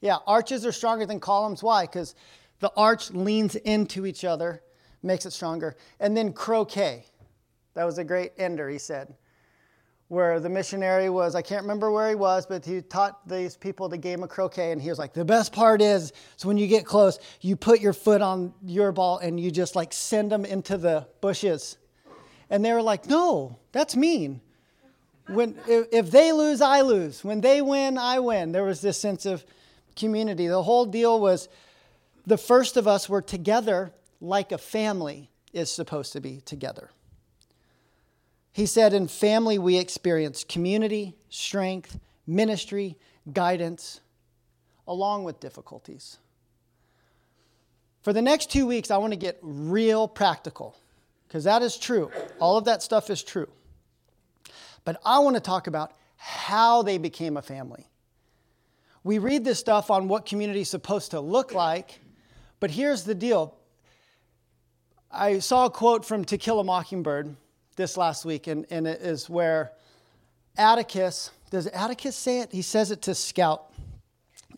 Yeah, 0.00 0.18
arches 0.26 0.64
are 0.66 0.72
stronger 0.72 1.06
than 1.06 1.20
columns. 1.20 1.62
Why? 1.62 1.84
Because 1.84 2.14
the 2.60 2.72
arch 2.76 3.10
leans 3.10 3.54
into 3.56 4.06
each 4.06 4.24
other, 4.24 4.62
makes 5.02 5.26
it 5.26 5.32
stronger. 5.32 5.76
And 6.00 6.16
then 6.16 6.32
croquet. 6.32 7.04
That 7.74 7.84
was 7.84 7.98
a 7.98 8.04
great 8.04 8.32
ender, 8.38 8.68
he 8.68 8.78
said 8.78 9.14
where 10.08 10.40
the 10.40 10.48
missionary 10.48 11.10
was, 11.10 11.34
I 11.34 11.42
can't 11.42 11.62
remember 11.62 11.92
where 11.92 12.08
he 12.08 12.14
was, 12.14 12.46
but 12.46 12.64
he 12.64 12.80
taught 12.80 13.28
these 13.28 13.56
people 13.56 13.90
the 13.90 13.98
game 13.98 14.22
of 14.22 14.30
croquet. 14.30 14.72
And 14.72 14.80
he 14.80 14.88
was 14.88 14.98
like, 14.98 15.12
the 15.12 15.24
best 15.24 15.52
part 15.52 15.82
is, 15.82 16.12
so 16.36 16.48
when 16.48 16.56
you 16.56 16.66
get 16.66 16.86
close, 16.86 17.18
you 17.42 17.56
put 17.56 17.80
your 17.80 17.92
foot 17.92 18.22
on 18.22 18.54
your 18.64 18.90
ball 18.90 19.18
and 19.18 19.38
you 19.38 19.50
just 19.50 19.76
like 19.76 19.92
send 19.92 20.32
them 20.32 20.46
into 20.46 20.78
the 20.78 21.06
bushes. 21.20 21.76
And 22.48 22.64
they 22.64 22.72
were 22.72 22.82
like, 22.82 23.06
no, 23.06 23.58
that's 23.72 23.94
mean. 23.94 24.40
When, 25.26 25.58
if, 25.68 25.88
if 25.92 26.10
they 26.10 26.32
lose, 26.32 26.62
I 26.62 26.80
lose. 26.80 27.22
When 27.22 27.42
they 27.42 27.60
win, 27.60 27.98
I 27.98 28.18
win. 28.18 28.52
There 28.52 28.64
was 28.64 28.80
this 28.80 28.98
sense 28.98 29.26
of 29.26 29.44
community. 29.94 30.46
The 30.46 30.62
whole 30.62 30.86
deal 30.86 31.20
was 31.20 31.50
the 32.28 32.36
first 32.36 32.76
of 32.76 32.86
us 32.86 33.08
were 33.08 33.22
together 33.22 33.90
like 34.20 34.52
a 34.52 34.58
family 34.58 35.30
is 35.54 35.72
supposed 35.72 36.12
to 36.12 36.20
be 36.20 36.42
together. 36.42 36.90
He 38.52 38.66
said, 38.66 38.92
In 38.92 39.08
family, 39.08 39.58
we 39.58 39.78
experience 39.78 40.44
community, 40.44 41.16
strength, 41.30 41.98
ministry, 42.26 42.98
guidance, 43.32 44.00
along 44.86 45.24
with 45.24 45.40
difficulties. 45.40 46.18
For 48.02 48.12
the 48.12 48.20
next 48.20 48.50
two 48.50 48.66
weeks, 48.66 48.90
I 48.90 48.98
want 48.98 49.14
to 49.14 49.18
get 49.18 49.38
real 49.40 50.06
practical 50.06 50.76
because 51.26 51.44
that 51.44 51.62
is 51.62 51.78
true. 51.78 52.10
All 52.40 52.58
of 52.58 52.66
that 52.66 52.82
stuff 52.82 53.08
is 53.08 53.22
true. 53.22 53.48
But 54.84 55.00
I 55.04 55.20
want 55.20 55.36
to 55.36 55.40
talk 55.40 55.66
about 55.66 55.94
how 56.16 56.82
they 56.82 56.98
became 56.98 57.38
a 57.38 57.42
family. 57.42 57.88
We 59.02 59.18
read 59.18 59.46
this 59.46 59.58
stuff 59.58 59.90
on 59.90 60.08
what 60.08 60.26
community 60.26 60.60
is 60.60 60.68
supposed 60.68 61.12
to 61.12 61.20
look 61.20 61.54
like, 61.54 62.00
but 62.60 62.70
here's 62.70 63.04
the 63.04 63.14
deal. 63.14 63.54
I 65.10 65.38
saw 65.38 65.66
a 65.66 65.70
quote 65.70 66.04
from 66.04 66.24
To 66.26 66.38
Kill 66.38 66.60
a 66.60 66.64
Mockingbird 66.64 67.34
this 67.76 67.96
last 67.96 68.24
week, 68.24 68.46
and, 68.46 68.66
and 68.70 68.86
it 68.86 69.00
is 69.00 69.30
where 69.30 69.72
Atticus, 70.56 71.30
does 71.50 71.66
Atticus 71.68 72.16
say 72.16 72.40
it? 72.40 72.52
He 72.52 72.62
says 72.62 72.90
it 72.90 73.02
to 73.02 73.14
Scout. 73.14 73.72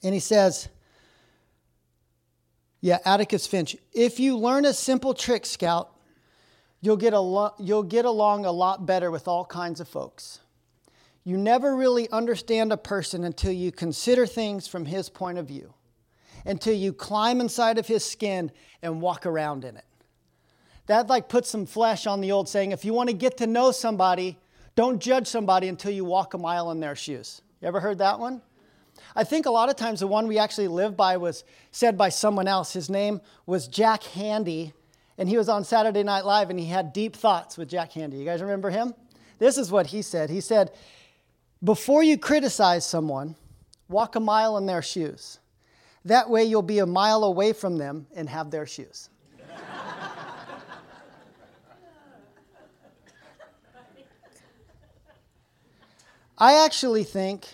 And 0.03 0.15
he 0.15 0.21
says, 0.21 0.69
yeah, 2.81 2.99
Atticus 3.05 3.47
Finch, 3.47 3.77
if 3.93 4.19
you 4.19 4.37
learn 4.37 4.65
a 4.65 4.73
simple 4.73 5.13
trick, 5.13 5.45
Scout, 5.45 5.95
you'll 6.81 6.97
get, 6.97 7.13
a 7.13 7.21
lo- 7.21 7.55
you'll 7.59 7.83
get 7.83 8.07
along 8.07 8.47
a 8.47 8.53
lot 8.53 8.87
better 8.87 9.11
with 9.11 9.29
all 9.29 9.45
kinds 9.45 9.81
of 9.81 9.89
folks. 9.89 10.41
You 11.23 11.37
never 11.37 11.77
really 11.77 12.09
understand 12.11 12.73
a 12.73 12.79
person 12.79 13.25
until 13.25 13.53
you 13.53 13.71
consider 13.71 14.27
things 14.27 14.67
from 14.67 14.87
his 14.87 15.11
point 15.11 15.37
of 15.37 15.47
view, 15.47 15.75
until 16.45 16.75
you 16.75 16.93
climb 16.93 17.41
inside 17.41 17.79
of 17.79 17.87
his 17.87 18.05
skin 18.05 18.51
and 18.83 19.01
walk 19.01 19.27
around 19.27 19.65
in 19.65 19.77
it 19.77 19.85
that 20.91 21.09
like 21.09 21.29
puts 21.29 21.49
some 21.49 21.67
flesh 21.67 22.07
on 22.07 22.21
the 22.21 22.33
old 22.33 22.49
saying 22.49 22.73
if 22.73 22.85
you 22.85 22.93
want 22.93 23.09
to 23.09 23.15
get 23.15 23.37
to 23.37 23.47
know 23.47 23.71
somebody, 23.71 24.37
don't 24.75 25.01
judge 25.01 25.29
somebody 25.29 25.69
until 25.69 25.93
you 25.93 26.05
walk 26.05 26.35
a 26.35 26.39
mile 26.39 26.73
in 26.73 26.81
their 26.81 26.97
shoes. 26.97 27.43
You 27.61 27.69
ever 27.69 27.79
heard 27.79 27.99
that 27.99 28.19
one? 28.19 28.43
I 29.15 29.23
think 29.23 29.47
a 29.47 29.51
lot 29.51 29.69
of 29.69 29.77
times 29.77 30.01
the 30.01 30.09
one 30.09 30.27
we 30.27 30.39
actually 30.39 30.69
live 30.69 30.97
by 30.97 31.17
was 31.17 31.45
said 31.71 31.97
by 31.97 32.09
someone 32.09 32.49
else. 32.49 32.73
His 32.73 32.91
name 32.91 33.21
was 33.47 33.69
Jack 33.69 34.03
Handey, 34.03 34.73
and 35.17 35.29
he 35.29 35.37
was 35.37 35.49
on 35.49 35.63
Saturday 35.63 36.03
Night 36.03 36.25
Live 36.25 36.51
and 36.51 36.59
he 36.59 36.67
had 36.67 36.93
deep 36.93 37.15
thoughts 37.15 37.57
with 37.57 37.69
Jack 37.69 37.93
Handey. 37.93 38.19
You 38.19 38.25
guys 38.25 38.43
remember 38.43 38.71
him? 38.71 38.95
This 39.39 39.59
is 39.59 39.71
what 39.71 39.89
he 39.89 40.03
said. 40.03 40.31
He 40.31 40.41
said, 40.41 40.73
Before 41.63 42.03
you 42.03 42.19
criticize 42.19 42.85
someone, 42.85 43.37
walk 43.89 44.17
a 44.17 44.21
mile 44.21 44.57
in 44.57 44.67
their 44.67 44.83
shoes. 44.83 45.40
That 46.05 46.31
way 46.31 46.45
you'll 46.45 46.63
be 46.63 46.79
a 46.79 46.87
mile 46.87 47.25
away 47.25 47.53
from 47.53 47.77
them 47.77 48.07
and 48.15 48.29
have 48.29 48.51
their 48.51 48.67
shoes. 48.67 49.11
I 56.39 56.65
actually 56.65 57.05
think 57.05 57.47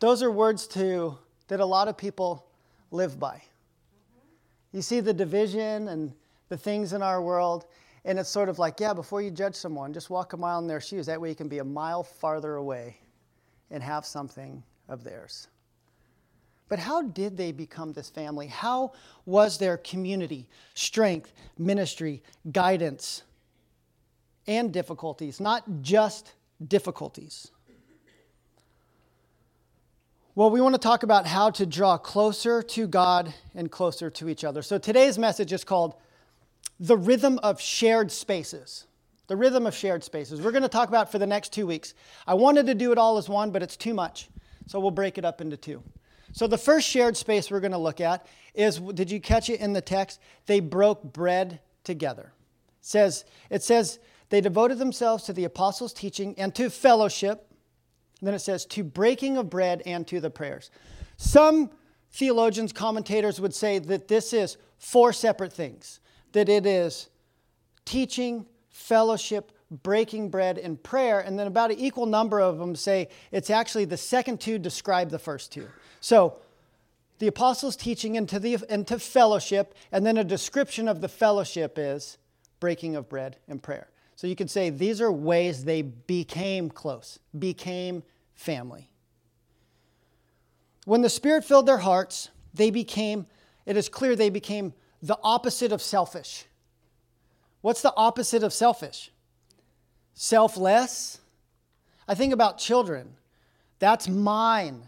those 0.00 0.22
are 0.22 0.30
words 0.30 0.66
too 0.66 1.16
that 1.48 1.60
a 1.60 1.64
lot 1.64 1.88
of 1.88 1.96
people 1.96 2.46
live 2.90 3.18
by. 3.18 3.42
You 4.72 4.82
see 4.82 5.00
the 5.00 5.14
division 5.14 5.88
and 5.88 6.12
the 6.50 6.58
things 6.58 6.92
in 6.92 7.00
our 7.00 7.22
world, 7.22 7.64
and 8.04 8.18
it's 8.18 8.28
sort 8.28 8.50
of 8.50 8.58
like, 8.58 8.80
yeah, 8.80 8.92
before 8.92 9.22
you 9.22 9.30
judge 9.30 9.54
someone, 9.54 9.94
just 9.94 10.10
walk 10.10 10.34
a 10.34 10.36
mile 10.36 10.58
in 10.58 10.66
their 10.66 10.80
shoes. 10.80 11.06
That 11.06 11.18
way 11.20 11.30
you 11.30 11.34
can 11.34 11.48
be 11.48 11.58
a 11.58 11.64
mile 11.64 12.02
farther 12.02 12.56
away 12.56 12.98
and 13.70 13.82
have 13.82 14.04
something 14.04 14.62
of 14.88 15.02
theirs. 15.02 15.48
But 16.70 16.78
how 16.78 17.02
did 17.02 17.36
they 17.36 17.50
become 17.50 17.92
this 17.92 18.08
family? 18.08 18.46
How 18.46 18.92
was 19.26 19.58
their 19.58 19.76
community, 19.76 20.48
strength, 20.74 21.32
ministry, 21.58 22.22
guidance, 22.52 23.24
and 24.46 24.72
difficulties? 24.72 25.40
Not 25.40 25.82
just 25.82 26.32
difficulties. 26.64 27.50
Well, 30.36 30.50
we 30.50 30.60
want 30.60 30.76
to 30.76 30.80
talk 30.80 31.02
about 31.02 31.26
how 31.26 31.50
to 31.50 31.66
draw 31.66 31.98
closer 31.98 32.62
to 32.62 32.86
God 32.86 33.34
and 33.56 33.68
closer 33.68 34.08
to 34.08 34.28
each 34.28 34.44
other. 34.44 34.62
So 34.62 34.78
today's 34.78 35.18
message 35.18 35.52
is 35.52 35.64
called 35.64 35.96
The 36.78 36.96
Rhythm 36.96 37.40
of 37.42 37.60
Shared 37.60 38.12
Spaces. 38.12 38.86
The 39.26 39.36
Rhythm 39.36 39.66
of 39.66 39.74
Shared 39.74 40.04
Spaces. 40.04 40.40
We're 40.40 40.52
going 40.52 40.62
to 40.62 40.68
talk 40.68 40.88
about 40.88 41.10
for 41.10 41.18
the 41.18 41.26
next 41.26 41.52
two 41.52 41.66
weeks. 41.66 41.94
I 42.28 42.34
wanted 42.34 42.66
to 42.66 42.76
do 42.76 42.92
it 42.92 42.98
all 42.98 43.18
as 43.18 43.28
one, 43.28 43.50
but 43.50 43.60
it's 43.60 43.76
too 43.76 43.92
much. 43.92 44.28
So 44.68 44.78
we'll 44.78 44.92
break 44.92 45.18
it 45.18 45.24
up 45.24 45.40
into 45.40 45.56
two. 45.56 45.82
So 46.32 46.46
the 46.46 46.58
first 46.58 46.88
shared 46.88 47.16
space 47.16 47.50
we're 47.50 47.60
going 47.60 47.72
to 47.72 47.78
look 47.78 48.00
at 48.00 48.26
is 48.54 48.78
did 48.78 49.10
you 49.10 49.20
catch 49.20 49.50
it 49.50 49.60
in 49.60 49.72
the 49.72 49.80
text? 49.80 50.20
They 50.46 50.60
broke 50.60 51.02
bread 51.02 51.60
together. 51.84 52.32
It 52.80 52.86
says 52.86 53.24
it 53.48 53.62
says 53.62 53.98
they 54.28 54.40
devoted 54.40 54.78
themselves 54.78 55.24
to 55.24 55.32
the 55.32 55.44
apostles' 55.44 55.92
teaching 55.92 56.34
and 56.38 56.54
to 56.54 56.70
fellowship 56.70 57.50
and 58.20 58.26
then 58.26 58.34
it 58.34 58.40
says, 58.40 58.66
to 58.66 58.84
breaking 58.84 59.38
of 59.38 59.48
bread 59.48 59.82
and 59.86 60.06
to 60.08 60.20
the 60.20 60.30
prayers. 60.30 60.70
Some 61.16 61.70
theologians, 62.12 62.72
commentators 62.72 63.40
would 63.40 63.54
say 63.54 63.78
that 63.78 64.08
this 64.08 64.32
is 64.32 64.58
four 64.78 65.12
separate 65.12 65.52
things 65.52 66.00
that 66.32 66.48
it 66.48 66.64
is 66.64 67.08
teaching, 67.84 68.46
fellowship, 68.68 69.50
breaking 69.70 70.30
bread, 70.30 70.58
and 70.58 70.82
prayer. 70.82 71.20
And 71.20 71.38
then 71.38 71.46
about 71.46 71.70
an 71.70 71.78
equal 71.78 72.06
number 72.06 72.40
of 72.40 72.58
them 72.58 72.74
say 72.74 73.08
it's 73.30 73.50
actually 73.50 73.84
the 73.84 73.96
second 73.96 74.40
two 74.40 74.58
describe 74.58 75.10
the 75.10 75.18
first 75.18 75.52
two. 75.52 75.68
So 76.00 76.36
the 77.18 77.28
apostles' 77.28 77.76
teaching 77.76 78.16
into, 78.16 78.38
the, 78.38 78.58
into 78.68 78.98
fellowship, 78.98 79.74
and 79.92 80.04
then 80.04 80.16
a 80.16 80.24
description 80.24 80.88
of 80.88 81.00
the 81.00 81.08
fellowship 81.08 81.78
is 81.78 82.18
breaking 82.58 82.96
of 82.96 83.08
bread 83.08 83.36
and 83.46 83.62
prayer. 83.62 83.88
So 84.16 84.26
you 84.26 84.36
could 84.36 84.50
say 84.50 84.70
these 84.70 85.00
are 85.00 85.12
ways 85.12 85.64
they 85.64 85.82
became 85.82 86.68
close, 86.70 87.18
became 87.38 88.02
family. 88.34 88.90
When 90.84 91.02
the 91.02 91.08
Spirit 91.08 91.44
filled 91.44 91.66
their 91.66 91.78
hearts, 91.78 92.30
they 92.52 92.70
became, 92.70 93.26
it 93.66 93.76
is 93.76 93.88
clear 93.88 94.16
they 94.16 94.30
became 94.30 94.74
the 95.02 95.18
opposite 95.22 95.72
of 95.72 95.80
selfish. 95.80 96.46
What's 97.60 97.82
the 97.82 97.94
opposite 97.96 98.42
of 98.42 98.52
selfish? 98.52 99.12
Selfless. 100.22 101.18
I 102.06 102.14
think 102.14 102.34
about 102.34 102.58
children. 102.58 103.14
That's 103.78 104.06
mine. 104.06 104.82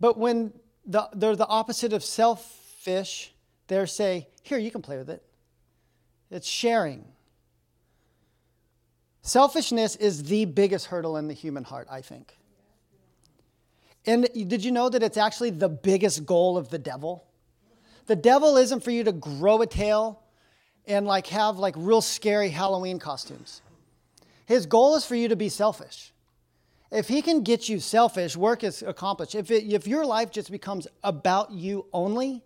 But 0.00 0.18
when 0.18 0.52
the, 0.84 1.08
they're 1.12 1.36
the 1.36 1.46
opposite 1.46 1.92
of 1.92 2.02
selfish, 2.02 3.32
they're 3.68 3.86
say, 3.86 4.26
here, 4.42 4.58
you 4.58 4.72
can 4.72 4.82
play 4.82 4.98
with 4.98 5.08
it. 5.08 5.22
It's 6.28 6.48
sharing. 6.48 7.04
Selfishness 9.20 9.94
is 9.94 10.24
the 10.24 10.44
biggest 10.44 10.86
hurdle 10.86 11.16
in 11.16 11.28
the 11.28 11.34
human 11.34 11.62
heart, 11.62 11.86
I 11.88 12.00
think. 12.00 12.36
And 14.04 14.28
did 14.34 14.64
you 14.64 14.72
know 14.72 14.88
that 14.88 15.04
it's 15.04 15.16
actually 15.16 15.50
the 15.50 15.68
biggest 15.68 16.26
goal 16.26 16.58
of 16.58 16.70
the 16.70 16.80
devil? 16.80 17.28
The 18.06 18.16
devil 18.16 18.56
isn't 18.56 18.82
for 18.82 18.90
you 18.90 19.04
to 19.04 19.12
grow 19.12 19.62
a 19.62 19.68
tail 19.68 20.21
and 20.86 21.06
like 21.06 21.28
have 21.28 21.58
like 21.58 21.74
real 21.76 22.00
scary 22.00 22.48
Halloween 22.48 22.98
costumes. 22.98 23.62
His 24.46 24.66
goal 24.66 24.96
is 24.96 25.04
for 25.04 25.14
you 25.14 25.28
to 25.28 25.36
be 25.36 25.48
selfish. 25.48 26.12
If 26.90 27.08
he 27.08 27.22
can 27.22 27.42
get 27.42 27.68
you 27.68 27.80
selfish, 27.80 28.36
work 28.36 28.62
is 28.62 28.82
accomplished. 28.82 29.34
If, 29.34 29.50
it, 29.50 29.64
if 29.64 29.86
your 29.86 30.04
life 30.04 30.30
just 30.30 30.50
becomes 30.50 30.86
about 31.02 31.50
you 31.50 31.86
only, 31.92 32.42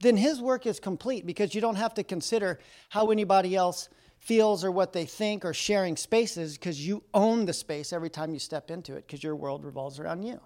then 0.00 0.16
his 0.16 0.40
work 0.40 0.66
is 0.66 0.80
complete 0.80 1.26
because 1.26 1.54
you 1.54 1.60
don't 1.60 1.74
have 1.74 1.92
to 1.94 2.02
consider 2.02 2.58
how 2.88 3.10
anybody 3.10 3.54
else 3.54 3.90
feels 4.18 4.64
or 4.64 4.70
what 4.70 4.92
they 4.92 5.04
think 5.04 5.44
or 5.44 5.52
sharing 5.52 5.96
spaces 5.96 6.56
because 6.56 6.86
you 6.86 7.02
own 7.12 7.44
the 7.44 7.52
space 7.52 7.92
every 7.92 8.10
time 8.10 8.32
you 8.32 8.38
step 8.38 8.70
into 8.70 8.94
it 8.94 9.06
because 9.06 9.22
your 9.22 9.36
world 9.36 9.64
revolves 9.64 9.98
around 9.98 10.22
you. 10.22 10.40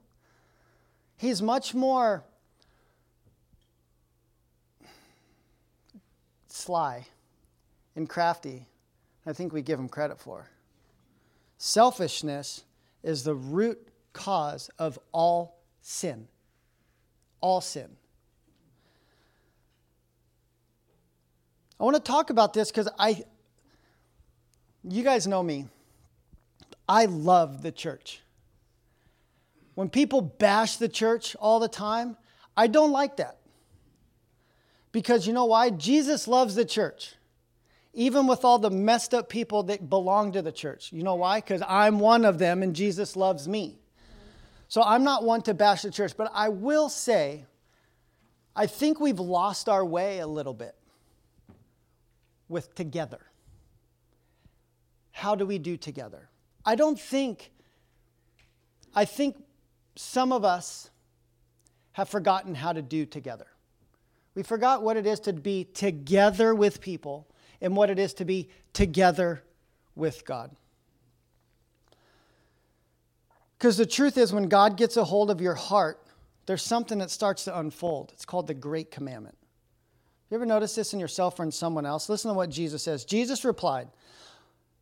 He's 1.16 1.40
much 1.40 1.75
more 1.75 2.25
sly 6.54 7.06
and 7.96 8.08
crafty 8.08 8.66
I 9.26 9.32
think 9.32 9.52
we 9.52 9.62
give 9.62 9.78
him 9.78 9.88
credit 9.88 10.18
for. 10.18 10.50
Selfishness 11.56 12.64
is 13.02 13.23
the 13.23 13.34
root 13.34 13.88
cause 14.12 14.70
of 14.78 14.99
all 15.12 15.62
sin. 15.80 16.28
All 17.40 17.61
sin. 17.61 17.88
I 21.80 21.84
want 21.84 21.96
to 21.96 22.02
talk 22.02 22.30
about 22.30 22.52
this 22.52 22.70
because 22.70 22.88
I, 22.99 23.25
you 24.82 25.02
guys 25.02 25.26
know 25.26 25.42
me. 25.42 25.66
I 26.88 27.06
love 27.06 27.62
the 27.62 27.73
church. 27.73 28.20
When 29.75 29.88
people 29.88 30.20
bash 30.20 30.76
the 30.76 30.88
church 30.88 31.34
all 31.37 31.58
the 31.58 31.68
time, 31.68 32.16
I 32.56 32.66
don't 32.66 32.92
like 32.92 33.16
that. 33.16 33.38
Because 34.94 35.26
you 35.26 35.32
know 35.32 35.46
why? 35.46 35.70
Jesus 35.70 36.28
loves 36.28 36.54
the 36.54 36.64
church, 36.64 37.16
even 37.94 38.28
with 38.28 38.44
all 38.44 38.60
the 38.60 38.70
messed 38.70 39.12
up 39.12 39.28
people 39.28 39.64
that 39.64 39.90
belong 39.90 40.30
to 40.30 40.40
the 40.40 40.52
church. 40.52 40.92
You 40.92 41.02
know 41.02 41.16
why? 41.16 41.40
Because 41.40 41.64
I'm 41.66 41.98
one 41.98 42.24
of 42.24 42.38
them 42.38 42.62
and 42.62 42.76
Jesus 42.76 43.16
loves 43.16 43.48
me. 43.48 43.80
So 44.68 44.84
I'm 44.84 45.02
not 45.02 45.24
one 45.24 45.42
to 45.42 45.52
bash 45.52 45.82
the 45.82 45.90
church, 45.90 46.16
but 46.16 46.30
I 46.32 46.48
will 46.48 46.88
say, 46.88 47.44
I 48.54 48.68
think 48.68 49.00
we've 49.00 49.18
lost 49.18 49.68
our 49.68 49.84
way 49.84 50.20
a 50.20 50.28
little 50.28 50.54
bit 50.54 50.76
with 52.48 52.72
together. 52.76 53.18
How 55.10 55.34
do 55.34 55.44
we 55.44 55.58
do 55.58 55.76
together? 55.76 56.28
I 56.64 56.76
don't 56.76 57.00
think, 57.00 57.50
I 58.94 59.06
think 59.06 59.42
some 59.96 60.30
of 60.30 60.44
us 60.44 60.88
have 61.94 62.08
forgotten 62.08 62.54
how 62.54 62.72
to 62.72 62.80
do 62.80 63.04
together. 63.06 63.48
We 64.34 64.42
forgot 64.42 64.82
what 64.82 64.96
it 64.96 65.06
is 65.06 65.20
to 65.20 65.32
be 65.32 65.64
together 65.64 66.54
with 66.54 66.80
people 66.80 67.28
and 67.60 67.76
what 67.76 67.90
it 67.90 67.98
is 67.98 68.14
to 68.14 68.24
be 68.24 68.48
together 68.72 69.42
with 69.94 70.24
God. 70.24 70.50
Because 73.58 73.76
the 73.76 73.86
truth 73.86 74.18
is, 74.18 74.32
when 74.32 74.48
God 74.48 74.76
gets 74.76 74.96
a 74.96 75.04
hold 75.04 75.30
of 75.30 75.40
your 75.40 75.54
heart, 75.54 76.04
there's 76.46 76.62
something 76.62 76.98
that 76.98 77.10
starts 77.10 77.44
to 77.44 77.58
unfold. 77.58 78.10
It's 78.12 78.24
called 78.24 78.46
the 78.46 78.54
Great 78.54 78.90
Commandment. 78.90 79.38
You 80.30 80.34
ever 80.34 80.46
notice 80.46 80.74
this 80.74 80.92
in 80.92 81.00
yourself 81.00 81.38
or 81.38 81.44
in 81.44 81.52
someone 81.52 81.86
else? 81.86 82.08
Listen 82.08 82.30
to 82.30 82.34
what 82.34 82.50
Jesus 82.50 82.82
says. 82.82 83.04
Jesus 83.04 83.44
replied, 83.44 83.88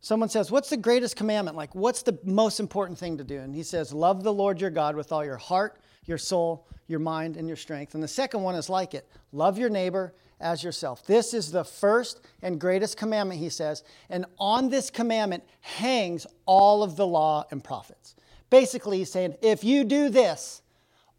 Someone 0.01 0.27
says, 0.27 0.51
What's 0.51 0.69
the 0.69 0.77
greatest 0.77 1.15
commandment? 1.15 1.55
Like, 1.55 1.73
what's 1.75 2.01
the 2.01 2.17
most 2.23 2.59
important 2.59 2.99
thing 2.99 3.17
to 3.19 3.23
do? 3.23 3.39
And 3.39 3.55
he 3.55 3.63
says, 3.63 3.93
Love 3.93 4.23
the 4.23 4.33
Lord 4.33 4.59
your 4.59 4.69
God 4.69 4.95
with 4.95 5.13
all 5.13 5.23
your 5.23 5.37
heart, 5.37 5.79
your 6.05 6.17
soul, 6.17 6.67
your 6.87 6.99
mind, 6.99 7.37
and 7.37 7.47
your 7.47 7.57
strength. 7.57 7.93
And 7.93 8.03
the 8.03 8.07
second 8.07 8.41
one 8.41 8.55
is 8.55 8.69
like 8.69 8.93
it 8.93 9.07
love 9.31 9.57
your 9.57 9.69
neighbor 9.69 10.13
as 10.39 10.63
yourself. 10.63 11.05
This 11.05 11.33
is 11.33 11.51
the 11.51 11.63
first 11.63 12.21
and 12.41 12.59
greatest 12.59 12.97
commandment, 12.97 13.39
he 13.39 13.49
says. 13.49 13.83
And 14.09 14.25
on 14.37 14.69
this 14.69 14.89
commandment 14.89 15.43
hangs 15.61 16.27
all 16.45 16.83
of 16.83 16.95
the 16.97 17.07
law 17.07 17.45
and 17.49 17.63
prophets. 17.63 18.15
Basically, 18.49 18.99
he's 18.99 19.11
saying, 19.11 19.35
if 19.41 19.63
you 19.63 19.83
do 19.83 20.09
this, 20.09 20.61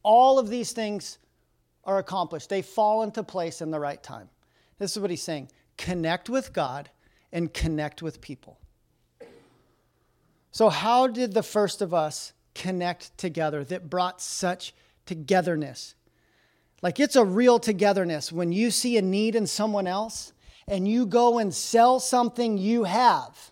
all 0.03 0.38
of 0.38 0.49
these 0.49 0.73
things 0.73 1.18
are 1.85 1.99
accomplished. 1.99 2.49
They 2.49 2.62
fall 2.62 3.03
into 3.03 3.23
place 3.23 3.61
in 3.61 3.70
the 3.70 3.81
right 3.81 4.03
time. 4.03 4.29
This 4.79 4.92
is 4.92 5.01
what 5.01 5.11
he's 5.11 5.23
saying 5.23 5.51
connect 5.77 6.29
with 6.29 6.53
God 6.53 6.90
and 7.33 7.53
connect 7.53 8.03
with 8.03 8.20
people. 8.20 8.59
So, 10.53 10.68
how 10.68 11.09
did 11.09 11.35
the 11.35 11.42
first 11.42 11.83
of 11.83 11.92
us 11.92 12.33
connect 12.54 13.16
together 13.18 13.64
that 13.64 13.90
brought 13.90 14.20
such 14.20 14.74
togetherness? 15.06 15.94
Like, 16.82 17.00
it's 17.00 17.16
a 17.16 17.24
real 17.24 17.58
togetherness 17.58 18.30
when 18.30 18.52
you 18.52 18.70
see 18.70 18.96
a 18.98 19.02
need 19.02 19.34
in 19.34 19.46
someone 19.46 19.86
else 19.86 20.32
and 20.68 20.86
you 20.86 21.06
go 21.06 21.38
and 21.38 21.54
sell 21.54 22.00
something 22.00 22.58
you 22.58 22.84
have 22.84 23.50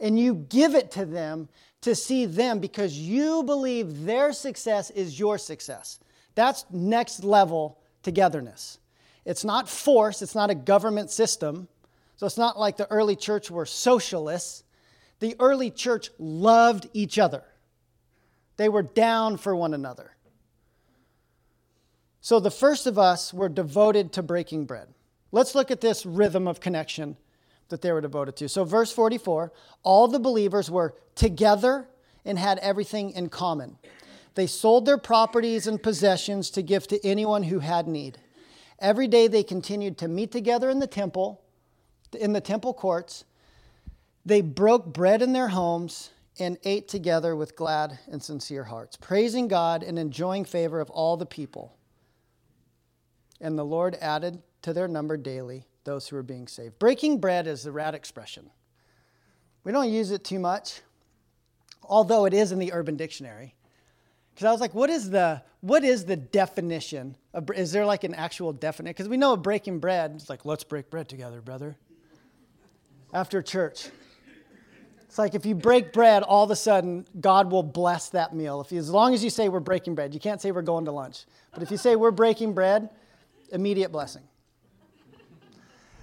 and 0.00 0.18
you 0.18 0.34
give 0.34 0.74
it 0.74 0.90
to 0.92 1.04
them 1.04 1.48
to 1.82 1.94
see 1.94 2.26
them 2.26 2.58
because 2.58 2.96
you 2.96 3.42
believe 3.42 4.04
their 4.04 4.32
success 4.32 4.90
is 4.90 5.18
your 5.18 5.38
success. 5.38 5.98
That's 6.34 6.64
next 6.70 7.24
level 7.24 7.78
togetherness. 8.02 8.78
It's 9.24 9.44
not 9.44 9.68
force, 9.68 10.22
it's 10.22 10.34
not 10.34 10.50
a 10.50 10.54
government 10.54 11.10
system. 11.10 11.68
So 12.16 12.26
it's 12.26 12.38
not 12.38 12.58
like 12.58 12.76
the 12.76 12.90
early 12.90 13.16
church 13.16 13.50
were 13.50 13.66
socialists. 13.66 14.64
The 15.20 15.34
early 15.38 15.70
church 15.70 16.10
loved 16.18 16.88
each 16.92 17.18
other, 17.18 17.42
they 18.62 18.68
were 18.68 18.82
down 18.84 19.36
for 19.36 19.56
one 19.56 19.74
another. 19.74 20.14
So 22.20 22.38
the 22.38 22.48
first 22.48 22.86
of 22.86 22.96
us 22.96 23.34
were 23.34 23.48
devoted 23.48 24.12
to 24.12 24.22
breaking 24.22 24.66
bread. 24.66 24.86
Let's 25.32 25.56
look 25.56 25.72
at 25.72 25.80
this 25.80 26.06
rhythm 26.06 26.46
of 26.46 26.60
connection 26.60 27.16
that 27.70 27.82
they 27.82 27.90
were 27.90 28.00
devoted 28.00 28.36
to. 28.36 28.48
So, 28.48 28.62
verse 28.62 28.92
44 28.92 29.52
all 29.82 30.06
the 30.06 30.20
believers 30.20 30.70
were 30.70 30.94
together 31.16 31.88
and 32.24 32.38
had 32.38 32.58
everything 32.58 33.10
in 33.10 33.30
common. 33.30 33.78
They 34.36 34.46
sold 34.46 34.86
their 34.86 34.96
properties 34.96 35.66
and 35.66 35.82
possessions 35.82 36.48
to 36.50 36.62
give 36.62 36.86
to 36.86 37.04
anyone 37.04 37.42
who 37.42 37.58
had 37.58 37.88
need. 37.88 38.18
Every 38.78 39.08
day 39.08 39.26
they 39.26 39.42
continued 39.42 39.98
to 39.98 40.06
meet 40.06 40.30
together 40.30 40.70
in 40.70 40.78
the 40.78 40.86
temple, 40.86 41.42
in 42.16 42.32
the 42.32 42.40
temple 42.40 42.74
courts. 42.74 43.24
They 44.24 44.40
broke 44.40 44.86
bread 44.86 45.20
in 45.20 45.32
their 45.32 45.48
homes 45.48 46.10
and 46.38 46.58
ate 46.64 46.88
together 46.88 47.36
with 47.36 47.56
glad 47.56 47.98
and 48.10 48.22
sincere 48.22 48.64
hearts, 48.64 48.96
praising 48.96 49.48
God 49.48 49.82
and 49.82 49.98
enjoying 49.98 50.44
favor 50.44 50.80
of 50.80 50.90
all 50.90 51.16
the 51.16 51.26
people. 51.26 51.76
And 53.40 53.58
the 53.58 53.64
Lord 53.64 53.96
added 54.00 54.42
to 54.62 54.72
their 54.72 54.88
number 54.88 55.16
daily 55.16 55.66
those 55.84 56.08
who 56.08 56.16
were 56.16 56.22
being 56.22 56.46
saved. 56.46 56.78
Breaking 56.78 57.18
bread 57.18 57.46
is 57.46 57.64
the 57.64 57.72
rat 57.72 57.94
expression. 57.94 58.50
We 59.64 59.72
don't 59.72 59.90
use 59.90 60.10
it 60.10 60.24
too 60.24 60.38
much, 60.38 60.80
although 61.82 62.24
it 62.24 62.34
is 62.34 62.52
in 62.52 62.58
the 62.58 62.72
Urban 62.72 62.96
Dictionary. 62.96 63.54
Because 64.34 64.46
I 64.46 64.52
was 64.52 64.60
like, 64.60 64.74
what 64.74 64.90
is 64.90 65.10
the 65.10 65.42
what 65.60 65.84
is 65.84 66.04
the 66.04 66.16
definition? 66.16 67.16
Of, 67.34 67.50
is 67.54 67.70
there 67.70 67.86
like 67.86 68.02
an 68.02 68.14
actual 68.14 68.52
definition? 68.52 68.94
Because 68.94 69.08
we 69.08 69.16
know 69.16 69.36
breaking 69.36 69.78
bread. 69.78 70.12
It's 70.16 70.28
like, 70.28 70.44
let's 70.44 70.64
break 70.64 70.90
bread 70.90 71.08
together, 71.08 71.40
brother. 71.40 71.76
After 73.12 73.42
church. 73.42 73.88
It's 75.12 75.18
like 75.18 75.34
if 75.34 75.44
you 75.44 75.54
break 75.54 75.92
bread, 75.92 76.22
all 76.22 76.42
of 76.42 76.50
a 76.50 76.56
sudden 76.56 77.06
God 77.20 77.50
will 77.50 77.62
bless 77.62 78.08
that 78.08 78.34
meal. 78.34 78.62
If 78.62 78.72
you, 78.72 78.78
as 78.78 78.88
long 78.88 79.12
as 79.12 79.22
you 79.22 79.28
say 79.28 79.50
we're 79.50 79.60
breaking 79.60 79.94
bread, 79.94 80.14
you 80.14 80.20
can't 80.20 80.40
say 80.40 80.52
we're 80.52 80.62
going 80.62 80.86
to 80.86 80.90
lunch. 80.90 81.26
But 81.52 81.62
if 81.62 81.70
you 81.70 81.76
say 81.76 81.96
we're 81.96 82.10
breaking 82.12 82.54
bread, 82.54 82.88
immediate 83.50 83.92
blessing. 83.92 84.22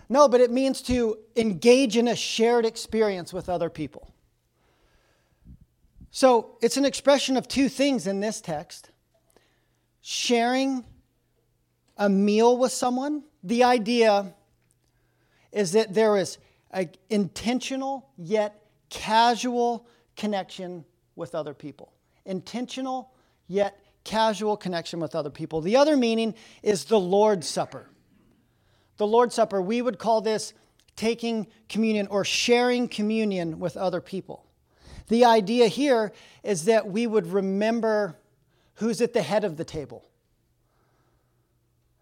No, 0.09 0.27
but 0.27 0.41
it 0.41 0.51
means 0.51 0.83
to 0.83 1.17
engage 1.35 1.97
in 1.97 2.07
a 2.07 2.15
shared 2.15 2.67
experience 2.67 3.33
with 3.33 3.49
other 3.49 3.67
people. 3.67 4.13
So 6.11 6.57
it's 6.61 6.77
an 6.77 6.85
expression 6.85 7.35
of 7.35 7.47
two 7.47 7.67
things 7.67 8.05
in 8.05 8.19
this 8.19 8.39
text 8.39 8.91
sharing 10.03 10.85
a 11.97 12.09
meal 12.09 12.59
with 12.59 12.73
someone. 12.73 13.23
The 13.43 13.63
idea 13.63 14.35
is 15.51 15.71
that 15.71 15.95
there 15.95 16.15
is 16.15 16.37
an 16.69 16.91
intentional 17.09 18.07
yet 18.15 18.58
casual 18.89 19.87
connection 20.15 20.85
with 21.15 21.35
other 21.35 21.53
people. 21.53 21.93
Intentional 22.25 23.11
yet 23.47 23.79
casual 24.03 24.55
connection 24.55 24.99
with 24.99 25.15
other 25.15 25.29
people. 25.29 25.61
The 25.61 25.75
other 25.75 25.97
meaning 25.97 26.33
is 26.63 26.85
the 26.85 26.99
Lord's 26.99 27.47
Supper. 27.47 27.89
The 28.97 29.07
Lord's 29.07 29.35
Supper, 29.35 29.61
we 29.61 29.81
would 29.81 29.99
call 29.99 30.21
this 30.21 30.53
taking 30.95 31.47
communion 31.67 32.07
or 32.07 32.25
sharing 32.25 32.87
communion 32.87 33.59
with 33.59 33.77
other 33.77 34.01
people. 34.01 34.45
The 35.07 35.25
idea 35.25 35.67
here 35.67 36.11
is 36.43 36.65
that 36.65 36.87
we 36.87 37.07
would 37.07 37.27
remember 37.27 38.17
who's 38.75 39.01
at 39.01 39.13
the 39.13 39.21
head 39.21 39.43
of 39.43 39.57
the 39.57 39.65
table. 39.65 40.05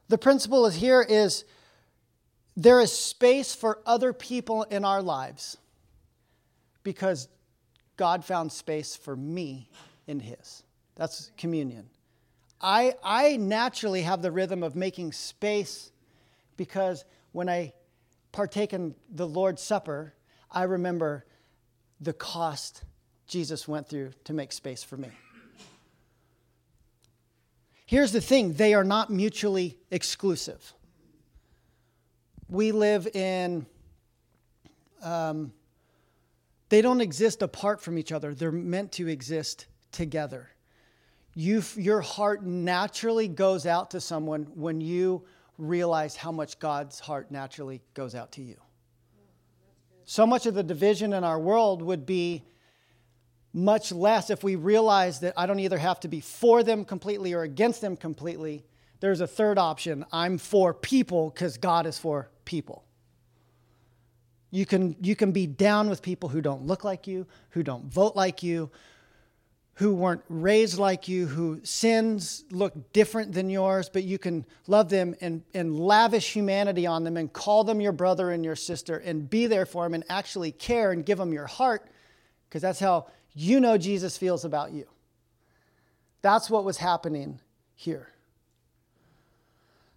The 0.10 0.18
principle 0.18 0.70
here 0.70 1.06
is 1.08 1.44
there 2.56 2.80
is 2.80 2.92
space 2.92 3.54
for 3.54 3.80
other 3.86 4.14
people 4.14 4.64
in 4.64 4.84
our 4.84 5.02
lives 5.02 5.58
because 6.88 7.28
God 7.98 8.24
found 8.24 8.50
space 8.50 8.96
for 8.96 9.14
me 9.14 9.70
in 10.08 10.22
his. 10.22 10.64
That's 10.96 11.32
communion. 11.36 11.90
I, 12.62 12.94
I 13.04 13.36
naturally 13.36 14.04
have 14.04 14.22
the 14.22 14.32
rhythm 14.32 14.64
of 14.64 14.74
making 14.74 15.12
space 15.12 15.92
because 16.56 17.04
when 17.34 17.50
I 17.50 17.74
partake 18.32 18.72
in 18.72 18.96
the 19.10 19.28
Lord's 19.28 19.62
Supper, 19.62 20.14
I 20.50 20.64
remember 20.64 21.26
the 22.00 22.14
cost 22.14 22.86
Jesus 23.28 23.68
went 23.68 23.90
through 23.90 24.14
to 24.24 24.32
make 24.32 24.54
space 24.54 24.82
for 24.82 24.96
me. 24.96 25.10
Here's 27.86 28.14
the 28.14 28.22
thing 28.22 28.54
they 28.54 28.74
are 28.74 28.86
not 28.86 29.10
mutually 29.10 29.78
exclusive. 29.92 30.74
We 32.48 32.72
live 32.72 33.08
in, 33.08 33.66
um, 35.04 35.52
they 36.70 36.82
don't 36.82 37.02
exist 37.02 37.42
apart 37.42 37.82
from 37.82 37.98
each 37.98 38.12
other, 38.12 38.34
they're 38.34 38.52
meant 38.52 38.92
to 38.94 39.08
exist 39.08 39.68
together. 39.92 40.50
You, 41.34 41.64
your 41.76 42.02
heart 42.02 42.44
naturally 42.44 43.28
goes 43.28 43.66
out 43.66 43.92
to 43.92 44.02
someone 44.02 44.48
when 44.56 44.82
you 44.82 45.24
realize 45.58 46.16
how 46.16 46.32
much 46.32 46.60
God's 46.60 47.00
heart 47.00 47.32
naturally 47.32 47.82
goes 47.94 48.16
out 48.16 48.32
to 48.34 48.42
you. 48.42 48.58
So 50.06 50.26
much 50.26 50.46
of 50.46 50.56
the 50.56 50.64
division 50.64 51.14
in 51.14 51.24
our 51.24 51.40
world 51.40 51.82
would 51.82 52.06
be 52.06 52.44
much 53.54 53.92
less 53.92 54.30
if 54.30 54.44
we 54.44 54.56
realize 54.56 55.20
that 55.20 55.34
I 55.36 55.46
don't 55.46 55.60
either 55.60 55.78
have 55.78 56.00
to 56.02 56.08
be 56.08 56.22
for 56.22 56.64
them 56.64 56.86
completely 56.86 57.34
or 57.34 57.44
against 57.44 57.82
them 57.82 57.98
completely. 57.98 58.66
There's 59.00 59.22
a 59.22 59.28
third 59.28 59.58
option 59.58 60.06
I'm 60.12 60.38
for 60.38 60.74
people 60.74 61.30
because 61.30 61.58
God 61.58 61.86
is 61.86 61.98
for 61.98 62.30
people. 62.46 62.87
You 64.52 64.66
can, 64.66 64.96
you 65.02 65.16
can 65.16 65.32
be 65.32 65.46
down 65.46 65.90
with 65.90 66.02
people 66.02 66.30
who 66.30 66.42
don't 66.42 66.66
look 66.66 66.84
like 66.84 67.08
you, 67.08 67.28
who 67.50 67.64
don't 67.64 67.86
vote 67.86 68.16
like 68.16 68.44
you, 68.44 68.72
who 69.76 69.94
weren't 69.94 70.24
raised 70.28 70.80
like 70.80 71.08
you, 71.08 71.28
who 71.28 71.60
sins 71.64 72.46
look 72.50 72.94
different 72.94 73.34
than 73.34 73.50
yours, 73.50 73.90
but 73.90 74.04
you 74.04 74.18
can 74.18 74.44
love 74.66 74.90
them 74.90 75.16
and, 75.22 75.44
and 75.54 75.80
lavish 75.80 76.34
humanity 76.34 76.88
on 76.88 77.04
them 77.04 77.16
and 77.16 77.32
call 77.32 77.64
them 77.64 77.80
your 77.80 77.92
brother 77.92 78.32
and 78.32 78.44
your 78.44 78.56
sister 78.56 78.98
and 78.98 79.30
be 79.30 79.46
there 79.46 79.68
for 79.68 79.84
them 79.84 79.94
and 79.94 80.04
actually 80.10 80.52
care 80.52 80.92
and 80.94 81.06
give 81.06 81.20
them 81.20 81.32
your 81.32 81.46
heart 81.46 81.92
because 82.50 82.62
that's 82.62 82.80
how 82.80 83.06
you 83.34 83.60
know 83.60 83.78
Jesus 83.78 84.18
feels 84.18 84.46
about 84.46 84.72
you. 84.72 84.88
That's 86.24 86.50
what 86.50 86.64
was 86.64 86.78
happening 86.78 87.40
here. 87.76 88.10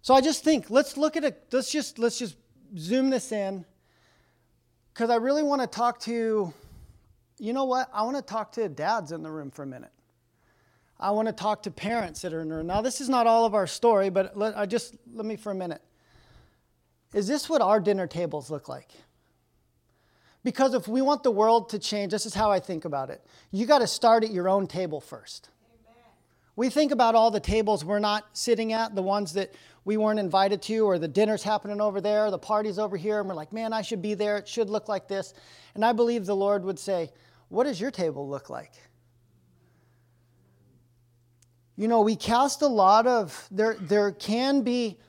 So 0.03 0.13
I 0.13 0.21
just 0.21 0.43
think 0.43 0.69
let's 0.69 0.95
look 0.95 1.17
at 1.17 1.23
it. 1.23 1.47
Let's 1.51 1.71
just 1.71 1.97
let's 1.97 2.19
just 2.19 2.35
zoom 2.77 3.09
this 3.09 3.31
in 3.31 3.65
because 4.93 5.09
I 5.09 5.15
really 5.15 5.43
want 5.43 5.61
to 5.61 5.67
talk 5.67 5.99
to 6.01 6.53
you 7.41 7.53
know 7.53 7.65
what? 7.65 7.89
I 7.91 8.03
want 8.03 8.17
to 8.17 8.21
talk 8.21 8.51
to 8.53 8.69
dads 8.69 9.11
in 9.11 9.23
the 9.23 9.31
room 9.31 9.49
for 9.49 9.63
a 9.63 9.65
minute. 9.65 9.89
I 10.99 11.09
want 11.09 11.27
to 11.27 11.33
talk 11.33 11.63
to 11.63 11.71
parents 11.71 12.21
that 12.21 12.33
are 12.33 12.39
in 12.39 12.49
the 12.49 12.55
room. 12.55 12.67
Now, 12.67 12.81
this 12.81 13.01
is 13.01 13.09
not 13.09 13.25
all 13.25 13.45
of 13.45 13.55
our 13.55 13.65
story, 13.65 14.11
but 14.11 14.37
let, 14.37 14.55
I 14.55 14.67
just 14.67 14.95
let 15.11 15.25
me 15.25 15.35
for 15.35 15.51
a 15.51 15.55
minute. 15.55 15.81
Is 17.15 17.27
this 17.27 17.49
what 17.49 17.63
our 17.63 17.79
dinner 17.79 18.05
tables 18.05 18.51
look 18.51 18.69
like? 18.69 18.91
Because 20.43 20.75
if 20.75 20.87
we 20.87 21.01
want 21.01 21.23
the 21.23 21.31
world 21.31 21.69
to 21.69 21.79
change, 21.79 22.11
this 22.11 22.27
is 22.27 22.35
how 22.35 22.51
I 22.51 22.59
think 22.59 22.85
about 22.85 23.09
it. 23.09 23.25
You 23.49 23.65
got 23.65 23.79
to 23.79 23.87
start 23.87 24.23
at 24.23 24.29
your 24.29 24.47
own 24.47 24.67
table 24.67 25.01
first. 25.01 25.49
Amen. 25.89 26.03
We 26.55 26.69
think 26.69 26.91
about 26.91 27.15
all 27.15 27.31
the 27.31 27.39
tables 27.39 27.83
we're 27.83 27.97
not 27.97 28.25
sitting 28.33 28.71
at, 28.71 28.93
the 28.93 29.01
ones 29.01 29.33
that 29.33 29.51
we 29.83 29.97
weren't 29.97 30.19
invited 30.19 30.61
to, 30.63 30.79
or 30.79 30.99
the 30.99 31.07
dinner's 31.07 31.43
happening 31.43 31.81
over 31.81 32.01
there, 32.01 32.29
the 32.29 32.37
party's 32.37 32.77
over 32.77 32.97
here, 32.97 33.19
and 33.19 33.27
we're 33.27 33.35
like, 33.35 33.51
man, 33.51 33.73
I 33.73 33.81
should 33.81 34.01
be 34.01 34.13
there. 34.13 34.37
It 34.37 34.47
should 34.47 34.69
look 34.69 34.87
like 34.87 35.07
this. 35.07 35.33
And 35.73 35.83
I 35.83 35.91
believe 35.93 36.25
the 36.25 36.35
Lord 36.35 36.63
would 36.63 36.77
say, 36.77 37.11
what 37.49 37.63
does 37.63 37.81
your 37.81 37.91
table 37.91 38.29
look 38.29 38.49
like? 38.49 38.73
You 41.75 41.87
know, 41.87 42.01
we 42.01 42.15
cast 42.15 42.61
a 42.61 42.67
lot 42.67 43.07
of, 43.07 43.47
there, 43.49 43.75
there 43.79 44.11
can 44.11 44.61
be 44.61 44.99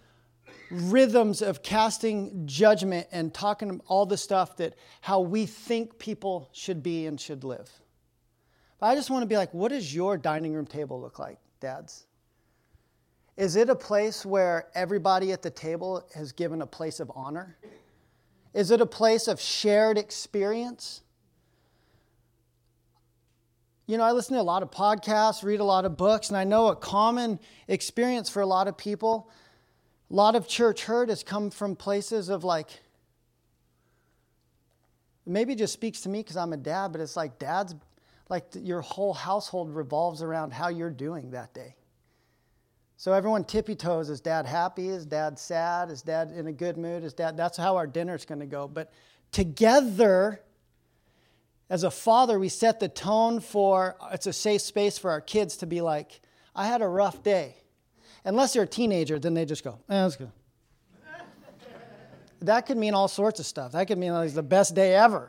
rhythms 0.70 1.42
of 1.42 1.62
casting 1.62 2.46
judgment 2.46 3.06
and 3.12 3.34
talking 3.34 3.80
all 3.88 4.06
the 4.06 4.16
stuff 4.16 4.56
that 4.56 4.74
how 5.02 5.20
we 5.20 5.44
think 5.44 5.98
people 5.98 6.48
should 6.52 6.82
be 6.82 7.06
and 7.06 7.20
should 7.20 7.44
live. 7.44 7.70
But 8.80 8.86
I 8.86 8.94
just 8.94 9.10
want 9.10 9.22
to 9.22 9.26
be 9.26 9.36
like, 9.36 9.52
what 9.52 9.68
does 9.68 9.94
your 9.94 10.16
dining 10.16 10.54
room 10.54 10.66
table 10.66 10.98
look 10.98 11.18
like, 11.18 11.38
dads? 11.60 12.06
Is 13.36 13.56
it 13.56 13.70
a 13.70 13.74
place 13.74 14.26
where 14.26 14.68
everybody 14.74 15.32
at 15.32 15.42
the 15.42 15.50
table 15.50 16.04
has 16.14 16.32
given 16.32 16.62
a 16.62 16.66
place 16.66 17.00
of 17.00 17.10
honor? 17.14 17.56
Is 18.52 18.70
it 18.70 18.80
a 18.80 18.86
place 18.86 19.28
of 19.28 19.40
shared 19.40 19.96
experience? 19.96 21.02
you 23.86 23.98
know, 23.98 24.04
I 24.04 24.12
listen 24.12 24.36
to 24.36 24.40
a 24.40 24.42
lot 24.42 24.62
of 24.62 24.70
podcasts, 24.70 25.42
read 25.42 25.60
a 25.60 25.64
lot 25.64 25.84
of 25.84 25.96
books, 25.96 26.28
and 26.28 26.36
I 26.36 26.44
know 26.44 26.68
a 26.68 26.76
common 26.76 27.40
experience 27.68 28.30
for 28.30 28.40
a 28.40 28.46
lot 28.46 28.68
of 28.68 28.76
people, 28.78 29.30
a 30.10 30.14
lot 30.14 30.34
of 30.34 30.48
church 30.48 30.84
hurt 30.84 31.08
has 31.08 31.22
come 31.22 31.50
from 31.50 31.74
places 31.74 32.28
of 32.28 32.42
like, 32.42 32.70
maybe 35.26 35.52
it 35.52 35.58
just 35.58 35.72
speaks 35.72 36.00
to 36.02 36.08
me 36.08 36.20
because 36.20 36.36
I'm 36.36 36.52
a 36.52 36.56
dad, 36.56 36.92
but 36.92 37.00
it's 37.00 37.16
like 37.16 37.38
dad's, 37.38 37.74
like 38.28 38.44
your 38.54 38.80
whole 38.80 39.12
household 39.12 39.74
revolves 39.74 40.22
around 40.22 40.52
how 40.52 40.68
you're 40.68 40.88
doing 40.88 41.32
that 41.32 41.52
day. 41.52 41.74
So 43.02 43.12
everyone 43.12 43.42
tippy 43.42 43.74
toes. 43.74 44.10
Is 44.10 44.20
dad 44.20 44.46
happy? 44.46 44.88
Is 44.88 45.04
dad 45.04 45.36
sad? 45.36 45.90
Is 45.90 46.02
dad 46.02 46.30
in 46.30 46.46
a 46.46 46.52
good 46.52 46.76
mood? 46.76 47.02
Is 47.02 47.12
dad, 47.12 47.36
that's 47.36 47.56
how 47.56 47.74
our 47.74 47.88
dinner's 47.88 48.24
to 48.24 48.46
go. 48.46 48.68
But 48.68 48.92
together, 49.32 50.40
as 51.68 51.82
a 51.82 51.90
father, 51.90 52.38
we 52.38 52.48
set 52.48 52.78
the 52.78 52.86
tone 52.86 53.40
for 53.40 53.96
it's 54.12 54.28
a 54.28 54.32
safe 54.32 54.60
space 54.60 54.98
for 54.98 55.10
our 55.10 55.20
kids 55.20 55.56
to 55.56 55.66
be 55.66 55.80
like, 55.80 56.20
I 56.54 56.68
had 56.68 56.80
a 56.80 56.86
rough 56.86 57.24
day. 57.24 57.56
Unless 58.24 58.52
they're 58.52 58.62
a 58.62 58.68
teenager, 58.68 59.18
then 59.18 59.34
they 59.34 59.46
just 59.46 59.64
go, 59.64 59.80
eh, 59.88 60.02
that's 60.02 60.14
good. 60.14 60.30
that 62.42 62.66
could 62.66 62.76
mean 62.76 62.94
all 62.94 63.08
sorts 63.08 63.40
of 63.40 63.46
stuff. 63.46 63.72
That 63.72 63.88
could 63.88 63.98
mean 63.98 64.12
like 64.12 64.32
the 64.32 64.44
best 64.44 64.76
day 64.76 64.94
ever 64.94 65.28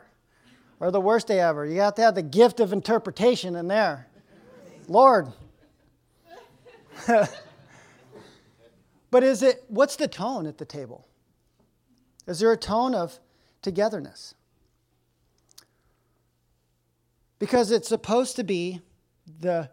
or 0.78 0.92
the 0.92 1.00
worst 1.00 1.26
day 1.26 1.40
ever. 1.40 1.66
You 1.66 1.80
have 1.80 1.96
to 1.96 2.02
have 2.02 2.14
the 2.14 2.22
gift 2.22 2.60
of 2.60 2.72
interpretation 2.72 3.56
in 3.56 3.66
there. 3.66 4.06
Lord. 4.86 5.32
but 9.14 9.22
is 9.22 9.44
it, 9.44 9.62
what's 9.68 9.94
the 9.94 10.08
tone 10.08 10.44
at 10.44 10.58
the 10.58 10.64
table? 10.64 11.06
Is 12.26 12.40
there 12.40 12.50
a 12.50 12.56
tone 12.56 12.96
of 12.96 13.20
togetherness? 13.62 14.34
because 17.44 17.70
it's 17.70 17.88
supposed 17.88 18.36
to 18.36 18.42
be 18.42 18.80
the 19.40 19.68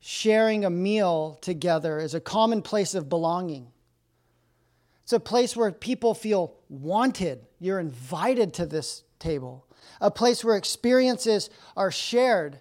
sharing 0.00 0.64
a 0.64 0.70
meal 0.70 1.38
together 1.40 2.00
is 2.00 2.12
a 2.12 2.20
common 2.20 2.60
place 2.60 2.92
of 2.92 3.08
belonging. 3.08 3.68
It's 5.04 5.12
a 5.12 5.20
place 5.20 5.56
where 5.56 5.70
people 5.70 6.12
feel 6.12 6.56
wanted. 6.68 7.46
You're 7.60 7.78
invited 7.78 8.52
to 8.54 8.66
this 8.66 9.04
table, 9.20 9.64
a 10.00 10.10
place 10.10 10.44
where 10.44 10.56
experiences 10.56 11.50
are 11.76 11.92
shared. 11.92 12.60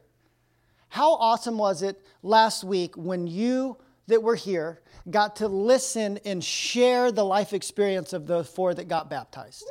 How 0.89 1.13
awesome 1.13 1.57
was 1.57 1.81
it 1.81 1.99
last 2.21 2.63
week 2.63 2.95
when 2.95 3.25
you 3.25 3.77
that 4.05 4.21
were 4.21 4.35
here 4.35 4.81
got 5.09 5.37
to 5.37 5.47
listen 5.47 6.19
and 6.25 6.43
share 6.43 7.11
the 7.11 7.23
life 7.23 7.53
experience 7.53 8.13
of 8.13 8.27
the 8.27 8.43
four 8.43 8.73
that 8.73 8.87
got 8.87 9.09
baptized? 9.09 9.69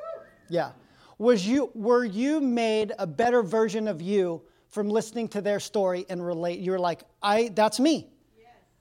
Yeah. 0.48 0.72
Was 1.18 1.46
you, 1.46 1.70
were 1.74 2.04
you 2.04 2.40
made 2.40 2.92
a 2.98 3.06
better 3.06 3.42
version 3.42 3.88
of 3.88 4.02
you 4.02 4.42
from 4.76 4.90
listening 4.90 5.26
to 5.26 5.40
their 5.40 5.58
story 5.58 6.04
and 6.10 6.24
relate. 6.24 6.60
You're 6.60 6.78
like, 6.78 7.02
I, 7.22 7.48
that's 7.54 7.80
me. 7.80 8.08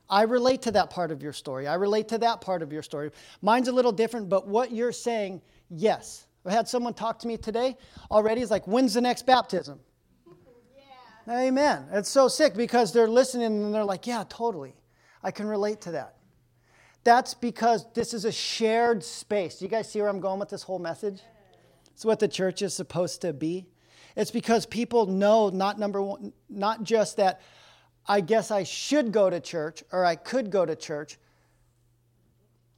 I 0.10 0.24
relate 0.24 0.62
to 0.64 0.72
that 0.72 0.90
part 0.90 1.10
of 1.10 1.24
your 1.24 1.32
story. 1.32 1.68
I 1.68 1.76
relate 1.76 2.10
to 2.10 2.18
that 2.18 2.42
part 2.42 2.62
of 2.62 2.74
your 2.74 2.84
story. 2.84 3.12
Mine's 3.42 3.70
a 3.70 3.72
little 3.72 3.94
different, 3.94 4.28
but 4.28 4.46
what 4.46 4.74
you're 4.74 4.92
saying, 4.92 5.42
yes. 5.70 6.28
I 6.46 6.52
had 6.52 6.68
someone 6.68 6.94
talk 6.94 7.18
to 7.20 7.28
me 7.28 7.38
today 7.38 7.78
already. 8.12 8.42
It's 8.42 8.52
like, 8.52 8.68
when's 8.68 8.94
the 8.94 9.00
next 9.00 9.26
baptism? 9.26 9.80
Yeah. 11.28 11.48
Amen. 11.48 11.88
It's 11.92 12.10
so 12.10 12.28
sick 12.28 12.54
because 12.56 12.92
they're 12.92 13.08
listening 13.08 13.48
and 13.48 13.74
they're 13.74 13.84
like, 13.84 14.06
yeah, 14.06 14.26
totally. 14.30 14.76
I 15.24 15.32
can 15.32 15.48
relate 15.48 15.82
to 15.82 15.92
that. 15.92 16.18
That's 17.06 17.36
because 17.36 17.86
this 17.94 18.16
is 18.16 18.26
a 18.26 18.32
shared 18.32 19.04
space. 19.04 19.60
Do 19.60 19.66
you 19.66 19.70
guys 19.70 19.90
see 19.90 20.02
where 20.02 20.10
I'm 20.10 20.20
going 20.20 20.40
with 20.40 20.50
this 20.50 20.64
whole 20.64 20.80
message? 20.80 21.22
It's 21.94 22.04
what 22.04 22.20
the 22.20 22.28
church 22.28 22.64
is 22.64 22.74
supposed 22.74 23.22
to 23.22 23.32
be. 23.32 23.68
It's 24.18 24.32
because 24.32 24.66
people 24.66 25.06
know 25.06 25.50
not 25.50 25.78
number 25.78 26.02
one, 26.02 26.34
not 26.50 26.84
just 26.84 27.18
that 27.18 27.42
I 28.08 28.22
guess 28.22 28.50
I 28.50 28.64
should 28.64 29.12
go 29.12 29.30
to 29.30 29.40
church 29.40 29.84
or 29.92 30.04
I 30.04 30.16
could 30.16 30.50
go 30.50 30.66
to 30.66 30.76
church, 30.76 31.20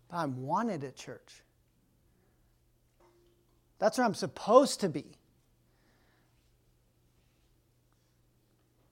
but 0.10 0.18
I'm 0.18 0.44
wanted 0.44 0.84
at 0.84 0.98
church. 0.98 1.42
That's 3.80 3.98
where 3.98 4.06
I'm 4.06 4.14
supposed 4.14 4.82
to 4.82 4.90
be. 4.90 5.06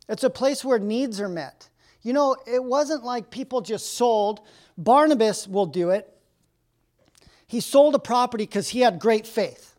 It's 0.07 0.23
a 0.23 0.29
place 0.29 0.63
where 0.63 0.79
needs 0.79 1.19
are 1.19 1.27
met. 1.27 1.67
You 2.05 2.13
know, 2.13 2.35
it 2.45 2.63
wasn't 2.63 3.03
like 3.03 3.31
people 3.31 3.61
just 3.61 3.95
sold. 3.95 4.41
Barnabas 4.77 5.47
will 5.47 5.65
do 5.65 5.89
it. 5.89 6.15
He 7.47 7.59
sold 7.59 7.95
a 7.95 7.99
property 7.99 8.43
because 8.43 8.69
he 8.69 8.81
had 8.81 8.99
great 8.99 9.25
faith. 9.25 9.75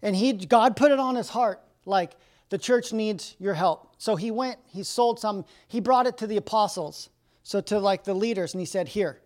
And 0.00 0.16
he, 0.16 0.32
God 0.32 0.74
put 0.74 0.90
it 0.90 0.98
on 0.98 1.16
his 1.16 1.28
heart, 1.28 1.60
like, 1.84 2.12
the 2.48 2.56
church 2.56 2.94
needs 2.94 3.36
your 3.38 3.52
help. 3.52 3.92
So 3.98 4.16
he 4.16 4.30
went, 4.30 4.58
he 4.68 4.82
sold 4.82 5.20
some, 5.20 5.44
he 5.68 5.80
brought 5.80 6.06
it 6.06 6.16
to 6.16 6.26
the 6.26 6.38
apostles, 6.38 7.10
so 7.42 7.60
to 7.60 7.78
like 7.78 8.04
the 8.04 8.14
leaders, 8.14 8.54
and 8.54 8.60
he 8.60 8.66
said, 8.66 8.88
Here, 8.88 9.20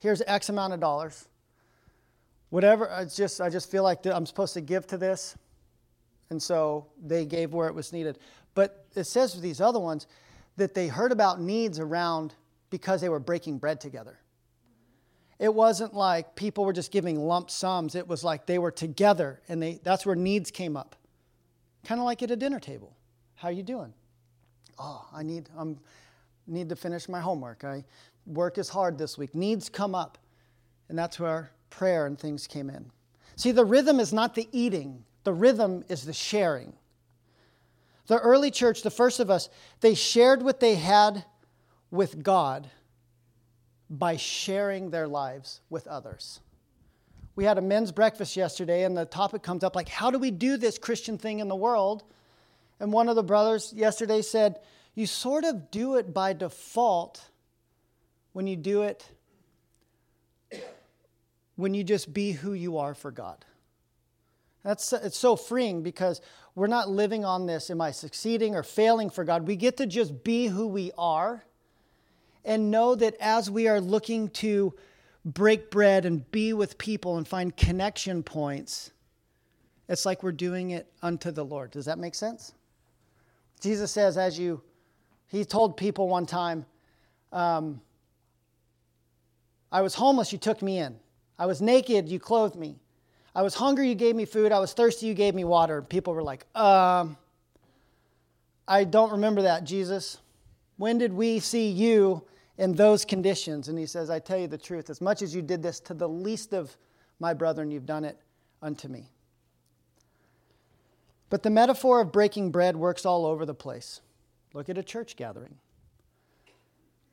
here's 0.00 0.20
X 0.26 0.48
amount 0.48 0.72
of 0.72 0.80
dollars. 0.80 1.28
Whatever, 2.50 2.90
it's 3.00 3.14
just, 3.14 3.40
I 3.40 3.48
just 3.48 3.70
feel 3.70 3.84
like 3.84 4.04
I'm 4.04 4.26
supposed 4.26 4.54
to 4.54 4.60
give 4.60 4.88
to 4.88 4.98
this. 4.98 5.38
And 6.30 6.42
so 6.42 6.88
they 7.00 7.24
gave 7.24 7.54
where 7.54 7.68
it 7.68 7.74
was 7.74 7.92
needed. 7.92 8.18
But 8.54 8.86
it 8.96 9.04
says 9.04 9.36
for 9.36 9.40
these 9.40 9.60
other 9.60 9.78
ones 9.78 10.08
that 10.56 10.74
they 10.74 10.88
heard 10.88 11.12
about 11.12 11.40
needs 11.40 11.78
around 11.78 12.34
because 12.70 13.00
they 13.00 13.08
were 13.08 13.20
breaking 13.20 13.58
bread 13.58 13.80
together. 13.80 14.18
It 15.38 15.52
wasn't 15.52 15.94
like 15.94 16.34
people 16.34 16.64
were 16.64 16.72
just 16.72 16.90
giving 16.90 17.18
lump 17.18 17.50
sums. 17.50 17.94
It 17.94 18.08
was 18.08 18.24
like 18.24 18.46
they 18.46 18.58
were 18.58 18.70
together 18.70 19.40
and 19.48 19.62
they, 19.62 19.80
that's 19.82 20.06
where 20.06 20.16
needs 20.16 20.50
came 20.50 20.76
up. 20.76 20.96
Kind 21.84 22.00
of 22.00 22.06
like 22.06 22.22
at 22.22 22.30
a 22.30 22.36
dinner 22.36 22.58
table. 22.58 22.96
How 23.34 23.48
are 23.48 23.52
you 23.52 23.62
doing? 23.62 23.92
Oh, 24.78 25.06
I 25.12 25.22
need, 25.22 25.48
I'm, 25.56 25.78
need 26.46 26.70
to 26.70 26.76
finish 26.76 27.08
my 27.08 27.20
homework. 27.20 27.64
I 27.64 27.84
work 28.26 28.56
is 28.56 28.68
hard 28.68 28.96
this 28.96 29.18
week. 29.18 29.34
Needs 29.34 29.68
come 29.68 29.94
up. 29.94 30.18
And 30.88 30.98
that's 30.98 31.20
where 31.20 31.50
prayer 31.68 32.06
and 32.06 32.18
things 32.18 32.46
came 32.46 32.70
in. 32.70 32.90
See, 33.36 33.52
the 33.52 33.64
rhythm 33.64 34.00
is 34.00 34.12
not 34.12 34.34
the 34.34 34.48
eating, 34.52 35.04
the 35.24 35.32
rhythm 35.32 35.84
is 35.88 36.04
the 36.04 36.12
sharing. 36.12 36.72
The 38.06 38.18
early 38.18 38.50
church, 38.50 38.82
the 38.82 38.90
first 38.90 39.20
of 39.20 39.30
us, 39.30 39.48
they 39.80 39.94
shared 39.94 40.42
what 40.42 40.60
they 40.60 40.76
had 40.76 41.24
with 41.90 42.22
God 42.22 42.68
by 43.88 44.16
sharing 44.16 44.90
their 44.90 45.08
lives 45.08 45.60
with 45.70 45.86
others. 45.86 46.40
We 47.34 47.44
had 47.44 47.58
a 47.58 47.62
men's 47.62 47.92
breakfast 47.92 48.36
yesterday, 48.36 48.84
and 48.84 48.96
the 48.96 49.04
topic 49.04 49.42
comes 49.42 49.62
up 49.62 49.76
like, 49.76 49.88
how 49.88 50.10
do 50.10 50.18
we 50.18 50.30
do 50.30 50.56
this 50.56 50.78
Christian 50.78 51.18
thing 51.18 51.40
in 51.40 51.48
the 51.48 51.56
world? 51.56 52.04
And 52.80 52.92
one 52.92 53.08
of 53.08 53.16
the 53.16 53.22
brothers 53.22 53.72
yesterday 53.74 54.22
said, 54.22 54.60
you 54.94 55.06
sort 55.06 55.44
of 55.44 55.70
do 55.70 55.96
it 55.96 56.14
by 56.14 56.32
default 56.32 57.28
when 58.32 58.46
you 58.46 58.56
do 58.56 58.82
it 58.82 59.08
when 61.56 61.74
you 61.74 61.82
just 61.82 62.12
be 62.12 62.32
who 62.32 62.52
you 62.52 62.78
are 62.78 62.94
for 62.94 63.10
God. 63.10 63.44
That's 64.62 64.92
it's 64.92 65.16
so 65.16 65.36
freeing 65.36 65.82
because 65.82 66.20
we're 66.56 66.66
not 66.66 66.88
living 66.88 67.24
on 67.24 67.46
this 67.46 67.70
am 67.70 67.80
I 67.82 67.92
succeeding 67.92 68.56
or 68.56 68.64
failing 68.64 69.10
for 69.10 69.22
God. 69.22 69.46
We 69.46 69.54
get 69.54 69.76
to 69.76 69.86
just 69.86 70.24
be 70.24 70.46
who 70.46 70.66
we 70.66 70.90
are 70.98 71.44
and 72.44 72.70
know 72.70 72.94
that 72.94 73.14
as 73.20 73.50
we 73.50 73.68
are 73.68 73.80
looking 73.80 74.30
to 74.30 74.74
break 75.24 75.70
bread 75.70 76.06
and 76.06 76.28
be 76.32 76.54
with 76.54 76.78
people 76.78 77.18
and 77.18 77.28
find 77.28 77.54
connection 77.54 78.22
points, 78.22 78.90
it's 79.86 80.06
like 80.06 80.22
we're 80.22 80.32
doing 80.32 80.70
it 80.70 80.90
unto 81.02 81.30
the 81.30 81.44
Lord. 81.44 81.72
Does 81.72 81.84
that 81.84 81.98
make 81.98 82.14
sense? 82.14 82.54
Jesus 83.60 83.92
says, 83.92 84.16
as 84.16 84.38
you, 84.38 84.62
he 85.28 85.44
told 85.44 85.76
people 85.76 86.08
one 86.08 86.24
time, 86.24 86.64
um, 87.32 87.82
I 89.70 89.82
was 89.82 89.94
homeless, 89.94 90.32
you 90.32 90.38
took 90.38 90.62
me 90.62 90.78
in. 90.78 90.96
I 91.38 91.44
was 91.44 91.60
naked, 91.60 92.08
you 92.08 92.18
clothed 92.18 92.56
me. 92.56 92.78
I 93.36 93.42
was 93.42 93.54
hungry, 93.54 93.88
you 93.88 93.94
gave 93.94 94.16
me 94.16 94.24
food. 94.24 94.50
I 94.50 94.58
was 94.58 94.72
thirsty, 94.72 95.06
you 95.06 95.14
gave 95.14 95.34
me 95.34 95.44
water. 95.44 95.80
People 95.80 96.12
were 96.14 96.24
like, 96.24 96.44
um, 96.56 97.16
I 98.66 98.82
don't 98.82 99.12
remember 99.12 99.42
that, 99.42 99.62
Jesus. 99.62 100.18
When 100.76 100.98
did 100.98 101.12
we 101.12 101.38
see 101.38 101.68
you 101.68 102.24
in 102.58 102.72
those 102.74 103.04
conditions. 103.04 103.68
And 103.68 103.78
he 103.78 103.86
says, 103.86 104.10
I 104.10 104.18
tell 104.18 104.38
you 104.38 104.46
the 104.46 104.58
truth, 104.58 104.90
as 104.90 105.00
much 105.00 105.22
as 105.22 105.34
you 105.34 105.42
did 105.42 105.62
this 105.62 105.80
to 105.80 105.94
the 105.94 106.08
least 106.08 106.52
of 106.52 106.76
my 107.20 107.34
brethren, 107.34 107.70
you've 107.70 107.86
done 107.86 108.04
it 108.04 108.18
unto 108.62 108.88
me. 108.88 109.10
But 111.28 111.42
the 111.42 111.50
metaphor 111.50 112.00
of 112.00 112.12
breaking 112.12 112.50
bread 112.50 112.76
works 112.76 113.04
all 113.04 113.26
over 113.26 113.44
the 113.44 113.54
place. 113.54 114.00
Look 114.54 114.68
at 114.68 114.78
a 114.78 114.82
church 114.82 115.16
gathering. 115.16 115.56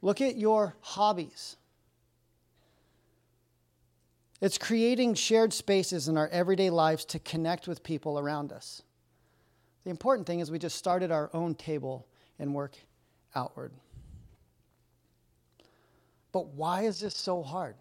Look 0.01 0.21
at 0.21 0.37
your 0.37 0.75
hobbies. 0.81 1.57
It's 4.43 4.57
creating 4.57 5.13
shared 5.13 5.53
spaces 5.53 6.09
in 6.09 6.17
our 6.17 6.27
everyday 6.27 6.69
lives 6.69 7.05
to 7.05 7.19
connect 7.19 7.65
with 7.65 7.81
people 7.81 8.19
around 8.19 8.51
us. 8.51 8.81
The 9.85 9.89
important 9.89 10.27
thing 10.27 10.41
is 10.41 10.51
we 10.51 10.59
just 10.59 10.75
start 10.75 11.01
at 11.01 11.11
our 11.11 11.29
own 11.33 11.55
table 11.55 12.05
and 12.37 12.53
work 12.53 12.75
outward. 13.35 13.71
But 16.33 16.47
why 16.47 16.81
is 16.81 16.99
this 16.99 17.15
so 17.15 17.41
hard? 17.41 17.75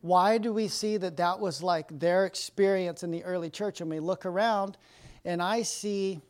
Why 0.00 0.38
do 0.38 0.52
we 0.52 0.66
see 0.66 0.96
that 0.96 1.18
that 1.18 1.38
was 1.38 1.62
like 1.62 2.00
their 2.00 2.26
experience 2.26 3.04
in 3.04 3.12
the 3.12 3.22
early 3.22 3.48
church? 3.48 3.80
And 3.80 3.88
we 3.88 4.00
look 4.00 4.26
around 4.26 4.76
and 5.24 5.40
I 5.40 5.62
see. 5.62 6.20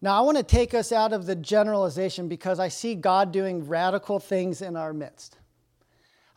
Now, 0.00 0.16
I 0.16 0.22
want 0.22 0.38
to 0.38 0.42
take 0.42 0.72
us 0.72 0.92
out 0.92 1.12
of 1.12 1.26
the 1.26 1.36
generalization 1.36 2.26
because 2.26 2.58
I 2.58 2.68
see 2.68 2.94
God 2.94 3.32
doing 3.32 3.68
radical 3.68 4.18
things 4.18 4.62
in 4.62 4.76
our 4.76 4.94
midst. 4.94 5.37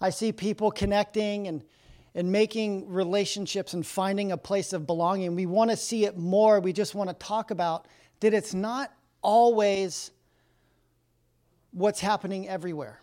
I 0.02 0.10
see 0.10 0.32
people 0.32 0.72
connecting 0.72 1.48
and, 1.48 1.64
and 2.16 2.32
making 2.32 2.90
relationships 2.90 3.74
and 3.74 3.86
finding 3.86 4.32
a 4.32 4.38
place 4.38 4.74
of 4.74 4.86
belonging. 4.86 5.36
We 5.36 5.46
want 5.46 5.72
to 5.72 5.78
see 5.78 6.06
it 6.06 6.18
more. 6.18 6.60
We 6.60 6.74
just 6.74 6.96
want 6.96 7.10
to 7.10 7.16
talk 7.16 7.52
about 7.52 7.88
that 8.20 8.34
it's 8.34 8.54
not 8.54 8.92
always 9.22 10.12
what's 11.72 12.02
happening 12.02 12.50
everywhere 12.50 13.00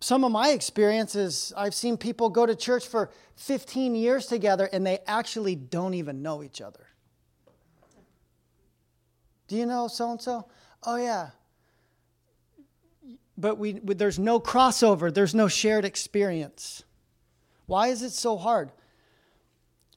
some 0.00 0.24
of 0.24 0.30
my 0.30 0.50
experiences, 0.50 1.52
I've 1.56 1.74
seen 1.74 1.96
people 1.96 2.30
go 2.30 2.46
to 2.46 2.54
church 2.54 2.86
for 2.86 3.10
15 3.36 3.94
years 3.94 4.26
together 4.26 4.68
and 4.72 4.86
they 4.86 4.98
actually 5.06 5.56
don't 5.56 5.94
even 5.94 6.22
know 6.22 6.42
each 6.42 6.60
other. 6.60 6.86
Do 9.48 9.56
you 9.56 9.66
know 9.66 9.88
so 9.88 10.12
and 10.12 10.22
so? 10.22 10.46
Oh, 10.84 10.96
yeah. 10.96 11.30
But 13.40 13.58
we, 13.58 13.72
there's 13.72 14.18
no 14.18 14.38
crossover, 14.38 15.12
there's 15.12 15.34
no 15.34 15.48
shared 15.48 15.86
experience. 15.86 16.84
Why 17.66 17.88
is 17.88 18.02
it 18.02 18.10
so 18.10 18.36
hard? 18.36 18.70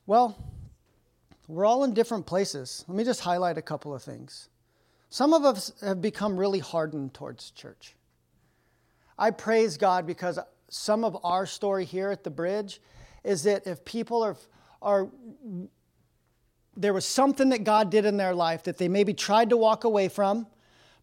Well, 0.06 0.38
we're 1.48 1.66
all 1.66 1.84
in 1.84 1.94
different 1.94 2.26
places. 2.26 2.86
Let 2.88 2.96
me 2.96 3.04
just 3.04 3.20
highlight 3.20 3.58
a 3.58 3.62
couple 3.62 3.94
of 3.94 4.02
things. 4.02 4.48
Some 5.10 5.34
of 5.34 5.44
us 5.44 5.74
have 5.82 6.02
become 6.02 6.38
really 6.38 6.60
hardened 6.60 7.14
towards 7.14 7.52
church. 7.52 7.96
I 9.18 9.32
praise 9.32 9.78
God 9.78 10.08
because 10.08 10.40
some 10.70 11.04
of 11.04 11.18
our 11.24 11.46
story 11.46 11.84
here 11.84 12.12
at 12.12 12.24
the 12.24 12.32
bridge 12.32 12.82
is 13.24 13.44
that 13.44 13.68
if 13.68 13.84
people 13.84 14.24
are, 14.24 14.38
are 14.82 15.10
there 16.78 16.94
was 16.94 17.06
something 17.06 17.50
that 17.50 17.66
God 17.66 17.92
did 17.92 18.06
in 18.06 18.18
their 18.18 18.34
life 18.34 18.64
that 18.64 18.78
they 18.78 18.88
maybe 18.88 19.14
tried 19.14 19.50
to 19.50 19.58
walk 19.58 19.84
away 19.84 20.08
from, 20.08 20.48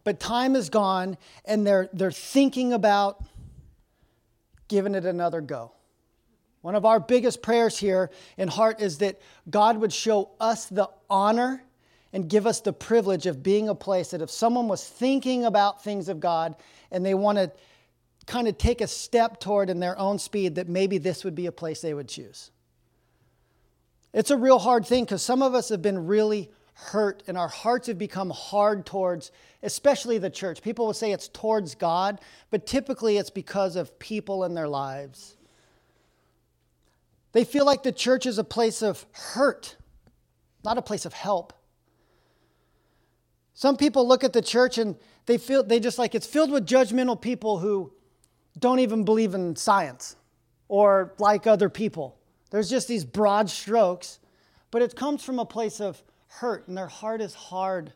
but 0.05 0.21
time 0.21 0.57
is 0.57 0.69
gone 0.71 1.17
and 1.45 1.67
they're, 1.67 1.89
they're 1.93 2.11
thinking 2.11 2.73
about 2.73 3.23
giving 4.69 4.95
it 4.95 5.05
another 5.05 5.41
go. 5.41 5.73
One 6.63 6.75
of 6.75 6.85
our 6.85 7.01
biggest 7.01 7.43
prayers 7.43 7.79
here 7.79 8.11
in 8.37 8.49
heart 8.49 8.81
is 8.81 8.99
that 8.99 9.21
God 9.49 9.79
would 9.79 9.93
show 9.93 10.31
us 10.41 10.67
the 10.67 10.89
honor 11.09 11.63
and 12.13 12.29
give 12.29 12.47
us 12.47 12.61
the 12.61 12.73
privilege 12.73 13.27
of 13.27 13.43
being 13.43 13.69
a 13.69 13.75
place 13.75 14.11
that 14.11 14.21
if 14.21 14.31
someone 14.31 14.69
was 14.69 14.87
thinking 14.87 15.45
about 15.45 15.83
things 15.83 16.09
of 16.09 16.21
God 16.21 16.55
and 16.91 17.05
they 17.05 17.15
want 17.15 17.39
to 17.39 17.51
kind 18.27 18.47
of 18.47 18.59
take 18.59 18.81
a 18.81 18.87
step 18.87 19.41
toward 19.41 19.71
in 19.71 19.81
their 19.81 19.99
own 19.99 20.19
speed 20.19 20.57
that 20.57 20.69
maybe 20.69 20.99
this 20.99 21.25
would 21.25 21.35
be 21.35 21.47
a 21.47 21.53
place 21.53 21.81
they 21.81 21.95
would 21.95 22.09
choose. 22.09 22.51
It's 24.13 24.31
a 24.31 24.37
real 24.37 24.59
hard 24.59 24.85
thing 24.85 25.05
because 25.05 25.23
some 25.23 25.43
of 25.43 25.55
us 25.55 25.69
have 25.69 25.83
been 25.83 26.07
really 26.07 26.51
hurt 26.75 27.23
and 27.27 27.37
our 27.37 27.49
hearts 27.49 27.87
have 27.89 27.99
become 27.99 28.31
hard 28.31 28.87
towards, 28.87 29.31
especially 29.63 30.19
the 30.19 30.31
church. 30.31 30.63
People 30.63 30.87
will 30.87 30.95
say 30.95 31.13
it's 31.13 31.29
towards 31.29 31.75
God, 31.75 32.21
but 32.51 32.67
typically 32.67 33.17
it's 33.17 33.31
because 33.31 33.77
of 33.77 33.99
people 33.99 34.45
in 34.45 34.55
their 34.55 34.69
lives. 34.69 35.37
They 37.33 37.45
feel 37.45 37.65
like 37.65 37.83
the 37.83 37.93
church 37.93 38.27
is 38.27 38.39
a 38.39 38.45
place 38.45 38.83
of 38.83 39.07
hurt, 39.13 39.77
not 40.65 40.79
a 40.79 40.83
place 40.83 41.05
of 41.05 41.13
help. 41.13 41.53
Some 43.55 43.77
people 43.77 44.09
look 44.09 44.25
at 44.25 44.33
the 44.33 44.43
church 44.43 44.79
and 44.79 44.97
they 45.27 45.39
feel 45.39 45.63
they 45.63 45.81
just 45.81 45.99
like 45.99 46.15
it's 46.15 46.27
filled 46.27 46.51
with 46.51 46.67
judgmental 46.67 47.21
people 47.21 47.59
who 47.59 47.93
don't 48.59 48.81
even 48.81 49.05
believe 49.05 49.35
in 49.35 49.55
science 49.55 50.17
or 50.67 51.15
like 51.19 51.47
other 51.47 51.69
people. 51.69 52.19
There's 52.51 52.71
just 52.71 52.89
these 52.89 53.05
broad 53.05 53.49
strokes, 53.49 54.19
but 54.71 54.83
it 54.83 54.97
comes 54.97 55.23
from 55.23 55.39
a 55.39 55.45
place 55.45 55.81
of 55.81 56.03
hurt 56.31 56.69
and 56.69 56.77
their 56.77 56.87
heart 56.87 57.21
is 57.21 57.35
hard 57.35 57.93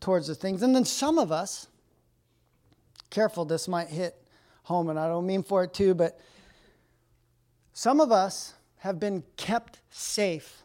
towards 0.00 0.26
the 0.26 0.34
things. 0.34 0.62
And 0.62 0.74
then 0.74 0.84
some 0.84 1.18
of 1.18 1.32
us, 1.32 1.66
careful, 3.10 3.44
this 3.44 3.66
might 3.66 3.88
hit 3.88 4.14
home, 4.64 4.90
and 4.90 4.98
I 4.98 5.08
don't 5.08 5.26
mean 5.26 5.42
for 5.42 5.64
it 5.64 5.74
to, 5.74 5.94
but 5.94 6.20
some 7.72 8.00
of 8.00 8.12
us 8.12 8.54
have 8.78 9.00
been 9.00 9.24
kept 9.36 9.80
safe 9.90 10.62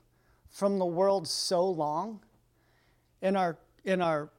from 0.49 0.77
the 0.77 0.85
world 0.85 1.27
so 1.27 1.67
long 1.67 2.19
in 3.21 3.35
our 3.35 3.57
in 3.83 4.01
our 4.01 4.29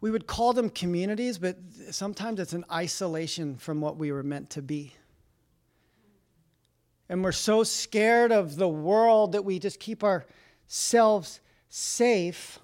we 0.00 0.10
would 0.10 0.26
call 0.26 0.52
them 0.52 0.68
communities 0.68 1.38
but 1.38 1.56
sometimes 1.90 2.40
it's 2.40 2.52
an 2.52 2.64
isolation 2.72 3.56
from 3.56 3.80
what 3.80 3.96
we 3.96 4.10
were 4.10 4.24
meant 4.24 4.50
to 4.50 4.60
be 4.60 4.92
and 7.08 7.22
we're 7.22 7.32
so 7.32 7.62
scared 7.62 8.32
of 8.32 8.56
the 8.56 8.68
world 8.68 9.32
that 9.32 9.44
we 9.44 9.58
just 9.58 9.78
keep 9.80 10.02
ourselves 10.02 11.40
safe. 11.68 12.58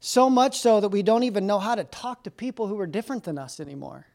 So 0.00 0.30
much 0.30 0.58
so 0.60 0.80
that 0.80 0.88
we 0.88 1.02
don't 1.02 1.22
even 1.22 1.46
know 1.46 1.58
how 1.58 1.74
to 1.74 1.84
talk 1.84 2.24
to 2.24 2.30
people 2.30 2.66
who 2.66 2.78
are 2.80 2.86
different 2.86 3.24
than 3.24 3.38
us 3.38 3.60
anymore. 3.60 4.06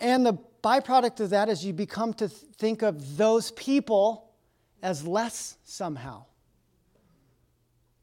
And 0.00 0.24
the 0.24 0.38
byproduct 0.62 1.20
of 1.20 1.30
that 1.30 1.48
is 1.48 1.64
you 1.64 1.72
become 1.72 2.14
to 2.14 2.28
think 2.28 2.82
of 2.82 3.16
those 3.16 3.50
people 3.52 4.30
as 4.82 5.06
less 5.06 5.56
somehow. 5.64 6.24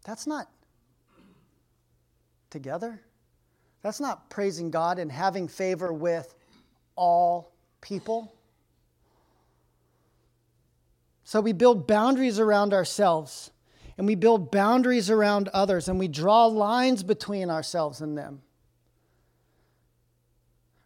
That's 0.06 0.28
not 0.28 0.50
together. 2.50 3.02
That's 3.82 4.00
not 4.00 4.30
praising 4.30 4.72
God 4.72 5.00
and 5.00 5.12
having 5.12 5.48
favor 5.48 5.94
with 5.94 6.36
all 6.96 7.54
people. 7.82 8.35
So 11.26 11.42
we 11.42 11.54
build 11.54 11.88
boundaries 11.88 12.40
around 12.40 12.72
ourselves 12.72 13.50
and 13.98 14.06
we 14.06 14.14
build 14.14 14.52
boundaries 14.52 15.10
around 15.10 15.50
others 15.50 15.90
and 15.90 15.98
we 15.98 16.08
draw 16.08 16.46
lines 16.46 17.02
between 17.02 17.50
ourselves 17.50 18.00
and 18.00 18.16
them. 18.16 18.44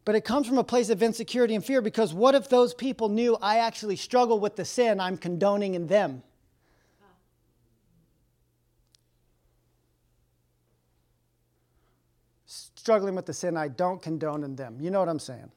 But 0.05 0.15
it 0.15 0.23
comes 0.23 0.47
from 0.47 0.57
a 0.57 0.63
place 0.63 0.89
of 0.89 1.03
insecurity 1.03 1.55
and 1.55 1.63
fear 1.63 1.81
because 1.81 2.13
what 2.13 2.35
if 2.35 2.47
those 2.47 2.73
people 2.73 3.09
knew 3.09 3.37
I 3.41 3.57
actually 3.57 3.97
struggle 3.97 4.39
with 4.39 4.55
the 4.55 4.63
sin 4.63 5.01
I'm 5.01 5.17
condoning 5.17 5.75
in 5.75 5.87
them? 5.87 6.23
Struggling 12.45 13.13
with 13.13 13.25
the 13.25 13.33
sin 13.33 13.57
I 13.57 13.67
don't 13.67 14.01
condone 14.01 14.45
in 14.45 14.55
them. 14.55 14.77
You 14.79 14.89
know 14.89 15.01
what 15.01 15.09
I'm 15.09 15.19
saying? 15.19 15.51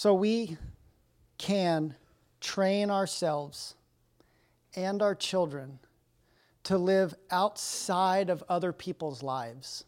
So 0.00 0.14
we 0.14 0.56
can 1.36 1.94
train 2.40 2.90
ourselves 2.90 3.74
and 4.74 5.02
our 5.02 5.14
children 5.14 5.78
to 6.62 6.78
live 6.78 7.14
outside 7.30 8.30
of 8.30 8.42
other 8.48 8.72
people's 8.72 9.22
lives 9.22 9.84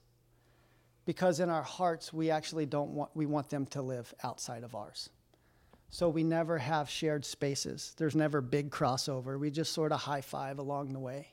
because 1.07 1.41
in 1.41 1.49
our 1.49 1.63
hearts 1.63 2.13
we 2.13 2.31
actually 2.31 2.67
don't 2.67 2.91
want 2.91 3.11
we 3.15 3.25
want 3.25 3.49
them 3.49 3.65
to 3.69 3.81
live 3.81 4.13
outside 4.23 4.65
of 4.65 4.75
ours. 4.75 5.09
So 5.89 6.11
we 6.11 6.25
never 6.25 6.59
have 6.59 6.91
shared 6.91 7.25
spaces. 7.25 7.95
There's 7.97 8.15
never 8.15 8.43
big 8.43 8.69
crossover. 8.69 9.41
We 9.41 9.51
just 9.51 9.73
sort 9.73 9.93
of 9.93 10.01
high 10.01 10.21
five 10.21 10.59
along 10.59 10.93
the 10.93 11.01
way. 11.01 11.29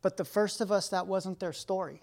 But 0.00 0.16
the 0.16 0.24
first 0.24 0.62
of 0.62 0.72
us 0.72 0.88
that 0.88 1.06
wasn't 1.06 1.40
their 1.40 1.52
story. 1.52 2.00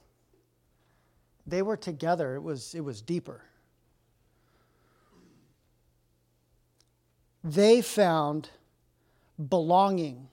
They 1.48 1.64
were 1.64 1.78
together. 1.78 2.36
It 2.36 2.44
was 2.44 2.76
it 2.76 2.82
was 2.82 3.02
deeper 3.02 3.42
they 7.44 7.82
found 7.82 8.50
belonging 9.50 10.28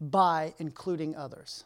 by 0.00 0.54
including 0.58 1.16
others. 1.16 1.64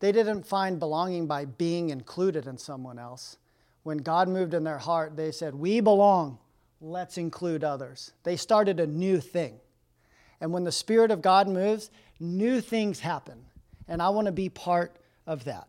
They 0.00 0.12
didn't 0.12 0.46
find 0.46 0.78
belonging 0.78 1.26
by 1.26 1.44
being 1.44 1.90
included 1.90 2.46
in 2.46 2.56
someone 2.56 2.98
else. 2.98 3.36
When 3.82 3.98
God 3.98 4.28
moved 4.28 4.54
in 4.54 4.64
their 4.64 4.78
heart, 4.78 5.16
they 5.16 5.32
said, 5.32 5.54
We 5.54 5.80
belong, 5.80 6.38
let's 6.80 7.18
include 7.18 7.64
others. 7.64 8.12
They 8.22 8.36
started 8.36 8.78
a 8.78 8.86
new 8.86 9.20
thing. 9.20 9.58
And 10.40 10.52
when 10.52 10.64
the 10.64 10.72
Spirit 10.72 11.10
of 11.10 11.20
God 11.20 11.48
moves, 11.48 11.90
new 12.20 12.60
things 12.60 13.00
happen. 13.00 13.44
And 13.88 14.00
I 14.00 14.10
want 14.10 14.26
to 14.26 14.32
be 14.32 14.48
part 14.48 14.96
of 15.26 15.44
that. 15.44 15.66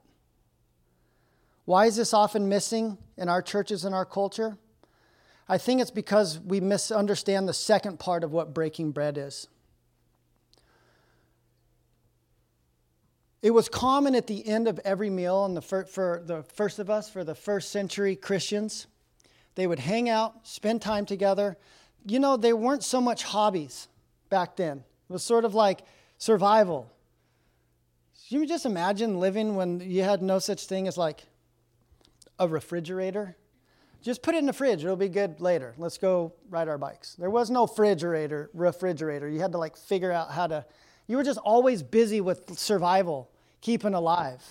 Why 1.66 1.86
is 1.86 1.96
this 1.96 2.14
often 2.14 2.50
missing 2.50 2.98
in 3.18 3.30
our 3.30 3.42
churches 3.42 3.86
and 3.86 3.96
our 3.96 4.06
culture? 4.06 4.58
I 5.52 5.58
think 5.58 5.82
it's 5.82 5.90
because 5.90 6.40
we 6.40 6.60
misunderstand 6.60 7.48
the 7.50 7.54
second 7.54 7.98
part 8.00 8.24
of 8.24 8.32
what 8.32 8.54
breaking 8.54 8.92
bread 8.92 9.18
is. 9.18 9.48
It 13.42 13.52
was 13.52 13.68
common 13.68 14.14
at 14.14 14.28
the 14.28 14.46
end 14.48 14.68
of 14.68 14.80
every 14.86 15.10
meal 15.10 15.46
and 15.46 15.58
the 15.58 15.62
fir- 15.62 15.86
for 15.86 16.22
the 16.24 16.44
first 16.44 16.78
of 16.78 16.90
us, 16.92 17.10
for 17.10 17.24
the 17.24 17.34
first 17.34 17.72
century 17.72 18.16
Christians. 18.16 18.86
They 19.56 19.66
would 19.66 19.80
hang 19.80 20.08
out, 20.08 20.48
spend 20.48 20.84
time 20.84 21.08
together. 21.08 21.58
You 22.06 22.20
know, 22.20 22.38
they 22.38 22.54
weren't 22.54 22.84
so 22.84 23.02
much 23.02 23.24
hobbies 23.24 23.88
back 24.30 24.56
then. 24.56 24.84
It 25.10 25.14
was 25.14 25.24
sort 25.24 25.46
of 25.46 25.56
like 25.56 25.82
survival. 26.20 26.92
You 28.28 28.46
just 28.46 28.68
imagine 28.68 29.20
living 29.20 29.56
when 29.56 29.80
you 29.80 30.04
had 30.04 30.22
no 30.22 30.38
such 30.38 30.68
thing 30.68 30.88
as 30.88 30.98
like 30.98 31.24
a 32.38 32.48
refrigerator? 32.48 33.36
Just 34.02 34.22
put 34.22 34.36
it 34.36 34.38
in 34.38 34.46
the 34.46 34.54
fridge. 34.54 34.84
It'll 34.84 34.96
be 34.96 35.10
good 35.10 35.42
later. 35.42 35.74
Let's 35.78 35.98
go 35.98 36.34
ride 36.50 36.68
our 36.68 36.78
bikes. 36.78 37.16
There 37.16 37.30
was 37.30 37.50
no 37.50 37.64
refrigerator. 37.64 38.50
Refrigerator. 38.54 39.28
You 39.28 39.42
had 39.42 39.52
to 39.52 39.58
like 39.58 39.76
figure 39.76 40.12
out 40.12 40.32
how 40.32 40.48
to 40.48 40.66
you 41.10 41.18
were 41.18 41.24
just 41.24 41.40
always 41.40 41.82
busy 41.82 42.22
with 42.22 42.56
survival, 42.58 43.32
keeping 43.62 43.96
alive. 43.96 44.44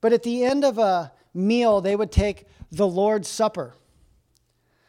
But 0.00 0.12
at 0.12 0.24
the 0.24 0.42
end 0.42 0.64
of 0.64 0.78
a 0.78 1.12
meal, 1.32 1.80
they 1.80 1.94
would 1.94 2.10
take 2.10 2.46
the 2.72 2.88
Lord's 2.88 3.28
Supper. 3.28 3.74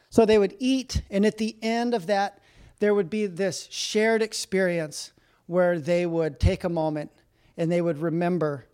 So 0.10 0.26
they 0.26 0.40
would 0.40 0.56
eat, 0.58 1.04
and 1.12 1.24
at 1.24 1.38
the 1.38 1.56
end 1.62 1.94
of 1.94 2.08
that, 2.08 2.40
there 2.80 2.96
would 2.96 3.12
be 3.12 3.28
this 3.28 3.68
shared 3.70 4.24
experience 4.24 5.12
where 5.46 5.78
they 5.78 6.08
would 6.08 6.40
take 6.40 6.64
a 6.64 6.70
moment 6.70 7.12
and 7.56 7.72
they 7.72 7.82
would 7.82 8.00
remember 8.00 8.66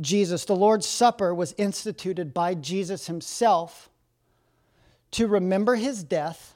Jesus. 0.00 0.44
The 0.44 0.56
Lord's 0.56 0.86
Supper 0.86 1.32
was 1.32 1.54
instituted 1.56 2.34
by 2.34 2.54
Jesus 2.54 3.06
himself 3.06 3.88
to 5.14 5.28
remember 5.28 5.76
his 5.76 6.02
death 6.02 6.54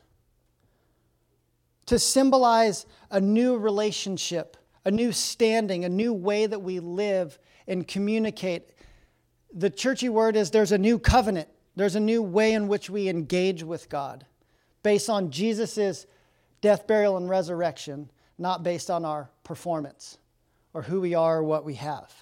to 1.87 1.97
symbolize 1.99 2.87
a 3.09 3.21
new 3.21 3.57
relationship, 3.57 4.57
a 4.85 4.91
new 4.91 5.13
standing, 5.13 5.85
a 5.85 5.89
new 5.89 6.13
way 6.13 6.45
that 6.45 6.61
we 6.61 6.81
live 6.81 7.39
and 7.69 7.87
communicate. 7.87 8.69
The 9.55 9.71
churchy 9.71 10.09
word 10.09 10.35
is 10.35 10.51
there's 10.51 10.73
a 10.73 10.79
new 10.79 10.99
covenant, 10.99 11.49
there's 11.77 11.95
a 11.95 12.01
new 12.01 12.21
way 12.21 12.53
in 12.53 12.67
which 12.67 12.91
we 12.91 13.09
engage 13.09 13.63
with 13.63 13.89
God 13.89 14.27
based 14.83 15.09
on 15.09 15.31
Jesus' 15.31 16.07
death, 16.61 16.89
burial, 16.89 17.17
and 17.17 17.31
resurrection, 17.31 18.11
not 18.39 18.65
based 18.65 18.91
on 18.91 19.05
our 19.05 19.31
performance 19.45 20.19
or 20.75 20.83
who 20.83 21.01
we 21.01 21.15
are 21.15 21.39
or 21.39 21.45
what 21.45 21.65
we 21.65 21.75
have. 21.75 22.13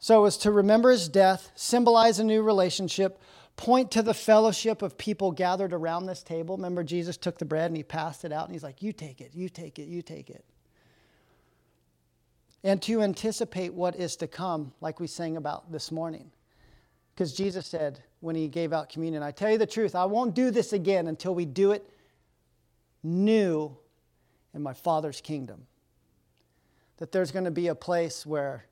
So, 0.00 0.18
it 0.18 0.22
was 0.22 0.38
to 0.38 0.50
remember 0.50 0.90
his 0.90 1.08
death, 1.08 1.52
symbolize 1.54 2.18
a 2.18 2.24
new 2.24 2.42
relationship, 2.42 3.20
point 3.60 3.90
to 3.90 4.00
the 4.02 4.14
fellowship 4.14 4.80
of 4.80 4.96
people 4.96 5.32
gathered 5.32 5.74
around 5.74 6.06
this 6.06 6.22
table. 6.22 6.56
Remember, 6.56 6.82
Jesus 6.82 7.18
took 7.18 7.38
the 7.38 7.44
bread 7.44 7.66
and 7.66 7.76
he 7.76 7.82
passed 7.82 8.24
it 8.24 8.32
out 8.32 8.46
and 8.46 8.54
he's 8.54 8.62
like, 8.62 8.80
You 8.80 8.90
take 8.90 9.20
it, 9.20 9.32
you 9.34 9.50
take 9.50 9.78
it, 9.78 9.86
you 9.86 10.00
take 10.00 10.30
it. 10.30 10.46
And 12.64 12.80
to 12.82 13.02
anticipate 13.02 13.74
what 13.74 13.96
is 13.96 14.16
to 14.16 14.26
come, 14.26 14.72
like 14.80 14.98
we 14.98 15.06
sang 15.06 15.36
about 15.36 15.70
this 15.70 15.92
morning. 15.92 16.30
Because 17.14 17.34
Jesus 17.34 17.66
said 17.66 18.02
when 18.20 18.34
he 18.34 18.48
gave 18.48 18.72
out 18.72 18.88
communion, 18.88 19.22
I 19.22 19.30
tell 19.30 19.50
you 19.50 19.58
the 19.58 19.66
truth, 19.66 19.94
I 19.94 20.06
won't 20.06 20.34
do 20.34 20.50
this 20.50 20.72
again 20.72 21.06
until 21.06 21.34
we 21.34 21.44
do 21.44 21.72
it 21.72 21.86
new 23.02 23.76
in 24.54 24.62
my 24.62 24.72
Father's 24.72 25.20
kingdom. 25.20 25.66
That 26.96 27.12
there's 27.12 27.30
going 27.30 27.44
to 27.44 27.50
be 27.50 27.66
a 27.66 27.74
place 27.74 28.24
where 28.24 28.64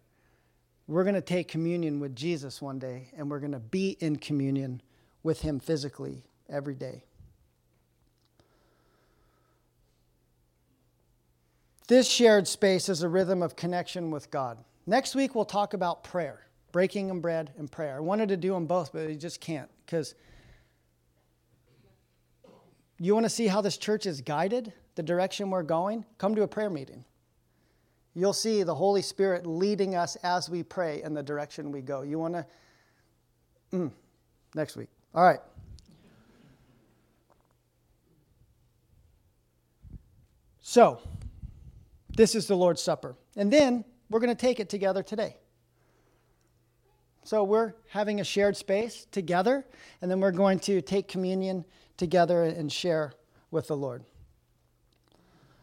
we're 0.88 1.05
going 1.05 1.14
to 1.14 1.20
take 1.20 1.48
communion 1.48 2.01
with 2.01 2.16
Jesus 2.16 2.62
one 2.62 2.79
day, 2.79 3.11
and 3.16 3.31
we're 3.31 3.40
going 3.40 3.53
to 3.53 3.58
be 3.58 3.98
in 4.00 4.17
communion 4.17 4.81
with 5.23 5.42
Him 5.42 5.60
physically 5.60 6.25
every 6.48 6.75
day. 6.75 7.04
This 11.88 12.08
shared 12.08 12.48
space 12.48 12.88
is 12.88 13.02
a 13.02 13.08
rhythm 13.08 13.42
of 13.42 13.54
connection 13.54 14.10
with 14.10 14.31
God. 14.31 14.58
Next 14.87 15.15
week, 15.15 15.35
we'll 15.35 15.44
talk 15.44 15.75
about 15.75 16.04
prayer, 16.04 16.40
breaking 16.73 17.10
and 17.10 17.21
bread 17.21 17.52
and 17.58 17.71
prayer. 17.71 17.96
I 17.96 18.00
wanted 18.00 18.31
to 18.31 18.37
do 18.38 18.52
them 18.54 18.67
both, 18.67 18.92
but 18.92 19.08
you 19.08 19.15
just 19.15 19.40
can't 19.40 19.71
because 19.85 20.15
you 22.98 23.13
want 23.13 23.25
to 23.25 23.31
see 23.31 23.46
how 23.46 23.60
this 23.60 23.77
church 23.77 24.06
is 24.06 24.23
guided, 24.23 24.73
the 24.94 25.02
direction 25.02 25.50
we're 25.50 25.63
going? 25.63 26.04
Come 26.17 26.35
to 26.35 26.42
a 26.42 26.48
prayer 26.48 26.71
meeting 26.71 27.04
you'll 28.15 28.33
see 28.33 28.63
the 28.63 28.75
Holy 28.75 29.02
Spirit 29.02 29.46
leading 29.46 29.94
us 29.94 30.17
as 30.17 30.48
we 30.48 30.63
pray 30.63 31.02
in 31.02 31.15
the 31.15 31.23
direction 31.23 31.71
we 31.73 31.81
go. 31.81 32.02
You 32.02 32.19
want 32.19 32.35
to? 32.35 32.46
Mm, 33.73 33.90
next 34.54 34.77
week. 34.77 34.88
All 35.15 35.25
right. 35.25 35.40
So, 40.61 41.00
this 42.15 42.35
is 42.35 42.46
the 42.46 42.56
Lord's 42.56 42.83
Supper. 42.83 43.17
And 43.37 43.50
then 43.50 43.85
we're 44.11 44.21
going 44.21 44.35
to 44.35 44.40
take 44.40 44.61
it 44.61 44.69
together 44.69 45.02
today. 45.02 45.37
So, 47.25 47.42
we're 47.42 47.73
having 47.88 48.21
a 48.21 48.25
shared 48.25 48.56
space 48.56 49.06
together, 49.11 49.65
and 50.02 50.11
then 50.11 50.21
we're 50.21 50.33
going 50.33 50.59
to 50.61 50.83
take 50.83 51.09
communion 51.09 51.65
together 51.96 52.44
and 52.44 52.71
share 52.71 53.13
with 53.50 53.69
the 53.69 53.77
Lord. 53.77 54.04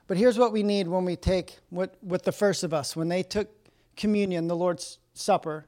But 0.07 0.17
here's 0.17 0.37
what 0.37 0.51
we 0.51 0.61
need 0.63 0.87
when 0.87 1.05
we 1.05 1.15
take, 1.15 1.57
what, 1.69 1.95
with 2.03 2.23
the 2.23 2.31
first 2.31 2.63
of 2.63 2.73
us, 2.73 2.95
when 2.95 3.07
they 3.07 3.23
took 3.23 3.49
communion, 3.95 4.47
the 4.47 4.55
Lord's 4.55 4.99
Supper, 5.13 5.65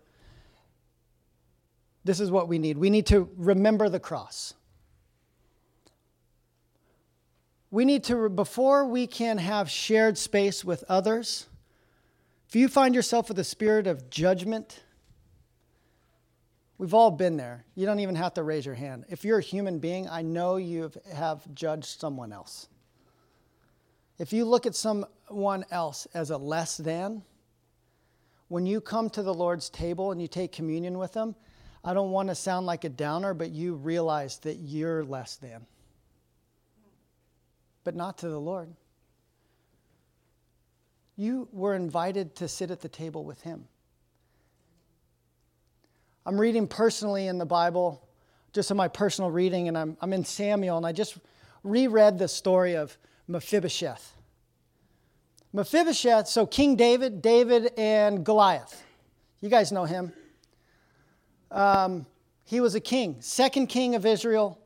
this 2.03 2.19
is 2.19 2.29
what 2.29 2.47
we 2.47 2.59
need. 2.59 2.77
We 2.77 2.89
need 2.89 3.05
to 3.07 3.29
remember 3.35 3.89
the 3.89 3.99
cross. 3.99 4.53
We 7.69 7.83
need 7.83 8.03
to, 8.05 8.29
before 8.29 8.85
we 8.85 9.07
can 9.07 9.39
have 9.39 9.69
shared 9.69 10.17
space 10.17 10.63
with 10.63 10.83
others, 10.87 11.47
if 12.47 12.55
you 12.55 12.69
find 12.69 12.95
yourself 12.95 13.27
with 13.27 13.39
a 13.39 13.43
spirit 13.43 13.87
of 13.87 14.09
judgment, 14.09 14.83
we've 16.77 16.93
all 16.93 17.11
been 17.11 17.35
there. 17.35 17.65
You 17.75 17.85
don't 17.85 17.99
even 17.99 18.15
have 18.15 18.35
to 18.35 18.43
raise 18.43 18.65
your 18.65 18.75
hand. 18.75 19.03
If 19.09 19.25
you're 19.25 19.39
a 19.39 19.43
human 19.43 19.79
being, 19.79 20.07
I 20.07 20.21
know 20.21 20.55
you 20.55 20.91
have 21.13 21.53
judged 21.53 21.99
someone 21.99 22.31
else. 22.31 22.69
If 24.19 24.33
you 24.33 24.45
look 24.45 24.65
at 24.65 24.75
someone 24.75 25.65
else 25.69 26.07
as 26.13 26.31
a 26.31 26.37
less 26.37 26.77
than, 26.77 27.23
when 28.47 28.65
you 28.65 28.81
come 28.81 29.09
to 29.11 29.21
the 29.21 29.33
Lord's 29.33 29.69
table 29.69 30.11
and 30.11 30.21
you 30.21 30.27
take 30.27 30.51
communion 30.51 30.97
with 30.97 31.13
them, 31.13 31.35
I 31.83 31.93
don't 31.93 32.11
want 32.11 32.29
to 32.29 32.35
sound 32.35 32.65
like 32.65 32.83
a 32.83 32.89
downer, 32.89 33.33
but 33.33 33.51
you 33.51 33.75
realize 33.75 34.39
that 34.39 34.55
you're 34.55 35.03
less 35.03 35.35
than. 35.35 35.65
But 37.83 37.95
not 37.95 38.17
to 38.19 38.29
the 38.29 38.39
Lord. 38.39 38.73
You 41.15 41.47
were 41.51 41.75
invited 41.75 42.35
to 42.37 42.47
sit 42.47 42.71
at 42.71 42.81
the 42.81 42.89
table 42.89 43.23
with 43.23 43.41
Him. 43.41 43.65
I'm 46.25 46.39
reading 46.39 46.67
personally 46.67 47.27
in 47.27 47.37
the 47.37 47.45
Bible, 47.45 48.05
just 48.51 48.69
in 48.71 48.77
my 48.77 48.87
personal 48.87 49.31
reading, 49.31 49.67
and 49.67 49.77
I'm, 49.77 49.97
I'm 50.01 50.13
in 50.13 50.25
Samuel, 50.25 50.77
and 50.77 50.85
I 50.85 50.91
just 50.91 51.17
reread 51.63 52.17
the 52.17 52.27
story 52.27 52.75
of 52.75 52.97
Mephibosheth. 53.27 54.13
Mephibosheth, 55.53 56.27
so 56.27 56.45
King 56.45 56.75
David, 56.75 57.21
David 57.21 57.71
and 57.77 58.25
Goliath. 58.25 58.83
You 59.41 59.49
guys 59.49 59.71
know 59.71 59.85
him. 59.85 60.13
Um, 61.51 62.05
he 62.45 62.59
was 62.59 62.75
a 62.75 62.79
king, 62.79 63.17
second 63.19 63.67
king 63.67 63.95
of 63.95 64.05
Israel. 64.05 64.59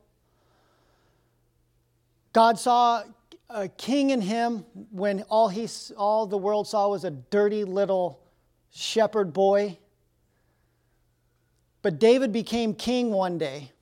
God 2.32 2.58
saw 2.58 3.02
a 3.50 3.68
king 3.68 4.10
in 4.10 4.20
him 4.20 4.64
when 4.90 5.22
all, 5.24 5.48
he, 5.48 5.68
all 5.96 6.26
the 6.26 6.38
world 6.38 6.66
saw 6.66 6.88
was 6.88 7.04
a 7.04 7.10
dirty 7.10 7.64
little 7.64 8.20
shepherd 8.70 9.32
boy. 9.32 9.78
But 11.82 11.98
David 11.98 12.32
became 12.32 12.74
king 12.74 13.10
one 13.10 13.38
day. 13.38 13.72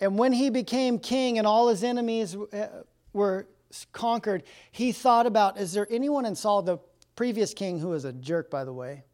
And 0.00 0.18
when 0.18 0.32
he 0.32 0.50
became 0.50 0.98
king 0.98 1.38
and 1.38 1.46
all 1.46 1.68
his 1.68 1.82
enemies 1.82 2.36
uh, 2.36 2.82
were 3.12 3.48
conquered, 3.92 4.44
he 4.70 4.92
thought 4.92 5.26
about 5.26 5.58
is 5.58 5.72
there 5.72 5.86
anyone 5.90 6.24
in 6.24 6.34
Saul, 6.34 6.62
the 6.62 6.78
previous 7.16 7.52
king, 7.52 7.78
who 7.78 7.88
was 7.88 8.04
a 8.04 8.12
jerk, 8.12 8.50
by 8.50 8.64
the 8.64 8.72
way? 8.72 9.04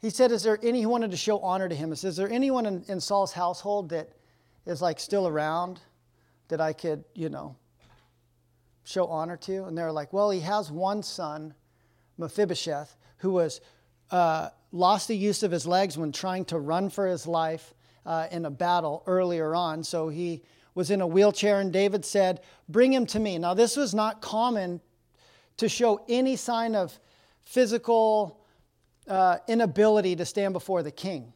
He 0.00 0.10
said, 0.10 0.30
Is 0.30 0.42
there 0.42 0.58
any, 0.62 0.80
he 0.80 0.86
wanted 0.86 1.10
to 1.10 1.16
show 1.16 1.38
honor 1.40 1.68
to 1.68 1.74
him. 1.74 1.90
He 1.90 1.96
says, 1.96 2.12
Is 2.12 2.16
there 2.16 2.30
anyone 2.30 2.66
in, 2.66 2.84
in 2.88 3.00
Saul's 3.00 3.32
household 3.32 3.88
that 3.90 4.10
is 4.66 4.82
like 4.82 5.00
still 5.00 5.26
around 5.26 5.80
that 6.48 6.60
I 6.60 6.72
could, 6.72 7.04
you 7.14 7.28
know, 7.28 7.56
show 8.84 9.06
honor 9.06 9.36
to? 9.38 9.64
And 9.64 9.76
they're 9.76 9.92
like, 9.92 10.12
Well, 10.12 10.30
he 10.30 10.40
has 10.40 10.70
one 10.70 11.02
son, 11.02 11.54
Mephibosheth, 12.18 12.94
who 13.18 13.30
was 13.30 13.62
uh, 14.10 14.50
lost 14.70 15.08
the 15.08 15.16
use 15.16 15.42
of 15.42 15.50
his 15.50 15.66
legs 15.66 15.96
when 15.96 16.12
trying 16.12 16.44
to 16.46 16.58
run 16.58 16.90
for 16.90 17.06
his 17.06 17.26
life 17.26 17.72
uh, 18.06 18.28
in 18.30 18.46
a 18.46 18.50
battle 18.50 19.02
earlier 19.06 19.54
on. 19.54 19.82
So 19.84 20.08
he 20.08 20.42
was 20.74 20.90
in 20.90 21.00
a 21.00 21.06
wheelchair, 21.06 21.60
and 21.60 21.72
David 21.72 22.04
said, 22.04 22.40
Bring 22.68 22.92
him 22.92 23.04
to 23.06 23.18
me. 23.18 23.38
Now, 23.38 23.52
this 23.52 23.76
was 23.76 23.94
not 23.94 24.22
common 24.22 24.80
to 25.56 25.68
show 25.68 26.04
any 26.08 26.36
sign 26.36 26.74
of 26.74 26.98
physical 27.44 28.40
uh, 29.08 29.38
inability 29.48 30.16
to 30.16 30.24
stand 30.24 30.52
before 30.52 30.82
the 30.82 30.90
king. 30.90 31.32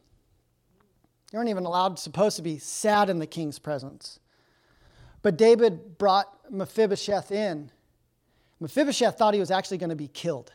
You 1.33 1.39
weren't 1.39 1.49
even 1.49 1.65
allowed, 1.65 1.99
supposed 1.99 2.37
to 2.37 2.43
be 2.43 2.59
sad 2.59 3.09
in 3.09 3.19
the 3.19 3.27
king's 3.27 3.59
presence. 3.59 4.19
But 5.23 5.37
David 5.37 5.99
brought 5.99 6.29
Mephibosheth 6.51 7.31
in. 7.31 7.71
Mephibosheth 8.59 9.17
thought 9.17 9.35
he 9.35 9.41
was 9.41 9.51
actually 9.51 9.79
going 9.79 9.91
to 9.91 9.97
be 9.97 10.09
killed 10.09 10.53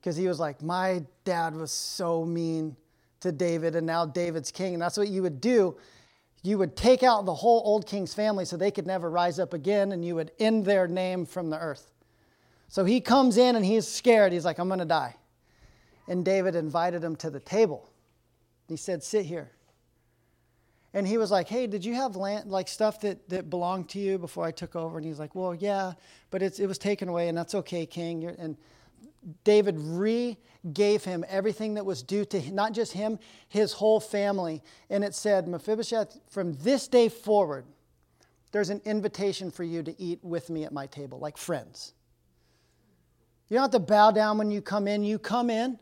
because 0.00 0.16
he 0.16 0.26
was 0.28 0.40
like, 0.40 0.62
My 0.62 1.04
dad 1.24 1.54
was 1.54 1.70
so 1.70 2.24
mean 2.24 2.76
to 3.22 3.32
David, 3.32 3.74
and 3.74 3.86
now 3.86 4.06
David's 4.06 4.50
king. 4.50 4.74
And 4.74 4.82
that's 4.82 4.96
what 4.96 5.08
you 5.08 5.22
would 5.22 5.40
do 5.40 5.76
you 6.42 6.58
would 6.58 6.76
take 6.76 7.02
out 7.02 7.24
the 7.24 7.34
whole 7.34 7.62
old 7.64 7.86
king's 7.86 8.12
family 8.12 8.44
so 8.44 8.56
they 8.56 8.70
could 8.70 8.86
never 8.86 9.08
rise 9.08 9.38
up 9.38 9.54
again, 9.54 9.92
and 9.92 10.04
you 10.04 10.16
would 10.16 10.32
end 10.40 10.64
their 10.64 10.88
name 10.88 11.24
from 11.24 11.50
the 11.50 11.58
earth. 11.58 11.90
So 12.68 12.84
he 12.84 13.00
comes 13.00 13.36
in 13.36 13.54
and 13.54 13.64
he's 13.64 13.86
scared. 13.86 14.32
He's 14.32 14.44
like, 14.44 14.58
I'm 14.58 14.66
going 14.66 14.80
to 14.80 14.84
die. 14.84 15.14
And 16.08 16.24
David 16.24 16.56
invited 16.56 17.04
him 17.04 17.14
to 17.16 17.30
the 17.30 17.38
table. 17.38 17.88
He 18.66 18.76
said, 18.76 19.04
Sit 19.04 19.26
here. 19.26 19.52
And 20.94 21.06
he 21.06 21.16
was 21.16 21.30
like, 21.30 21.48
Hey, 21.48 21.66
did 21.68 21.84
you 21.84 21.94
have 21.94 22.16
land, 22.16 22.50
like 22.50 22.66
stuff 22.66 23.00
that, 23.02 23.28
that 23.28 23.48
belonged 23.48 23.88
to 23.90 24.00
you 24.00 24.18
before 24.18 24.44
I 24.44 24.50
took 24.50 24.74
over? 24.74 24.96
And 24.96 25.06
he's 25.06 25.20
like, 25.20 25.34
Well, 25.34 25.54
yeah, 25.54 25.92
but 26.30 26.42
it's, 26.42 26.58
it 26.58 26.66
was 26.66 26.78
taken 26.78 27.08
away, 27.08 27.28
and 27.28 27.38
that's 27.38 27.54
okay, 27.54 27.86
king. 27.86 28.20
You're, 28.20 28.34
and 28.36 28.56
David 29.44 29.76
re 29.78 30.38
gave 30.72 31.04
him 31.04 31.24
everything 31.28 31.74
that 31.74 31.84
was 31.84 32.02
due 32.02 32.24
to 32.24 32.50
not 32.52 32.72
just 32.72 32.92
him, 32.92 33.18
his 33.48 33.72
whole 33.72 33.98
family. 33.98 34.62
And 34.90 35.02
it 35.02 35.14
said, 35.14 35.48
Mephibosheth, 35.48 36.20
from 36.28 36.52
this 36.54 36.86
day 36.86 37.08
forward, 37.08 37.64
there's 38.52 38.70
an 38.70 38.80
invitation 38.84 39.50
for 39.50 39.64
you 39.64 39.82
to 39.82 40.00
eat 40.00 40.20
with 40.22 40.50
me 40.50 40.64
at 40.64 40.72
my 40.72 40.86
table, 40.86 41.18
like 41.18 41.36
friends. 41.36 41.94
You 43.48 43.56
don't 43.56 43.62
have 43.62 43.70
to 43.72 43.80
bow 43.80 44.12
down 44.12 44.38
when 44.38 44.50
you 44.50 44.62
come 44.62 44.86
in. 44.86 45.02
You 45.02 45.18
come 45.18 45.50
in 45.50 45.78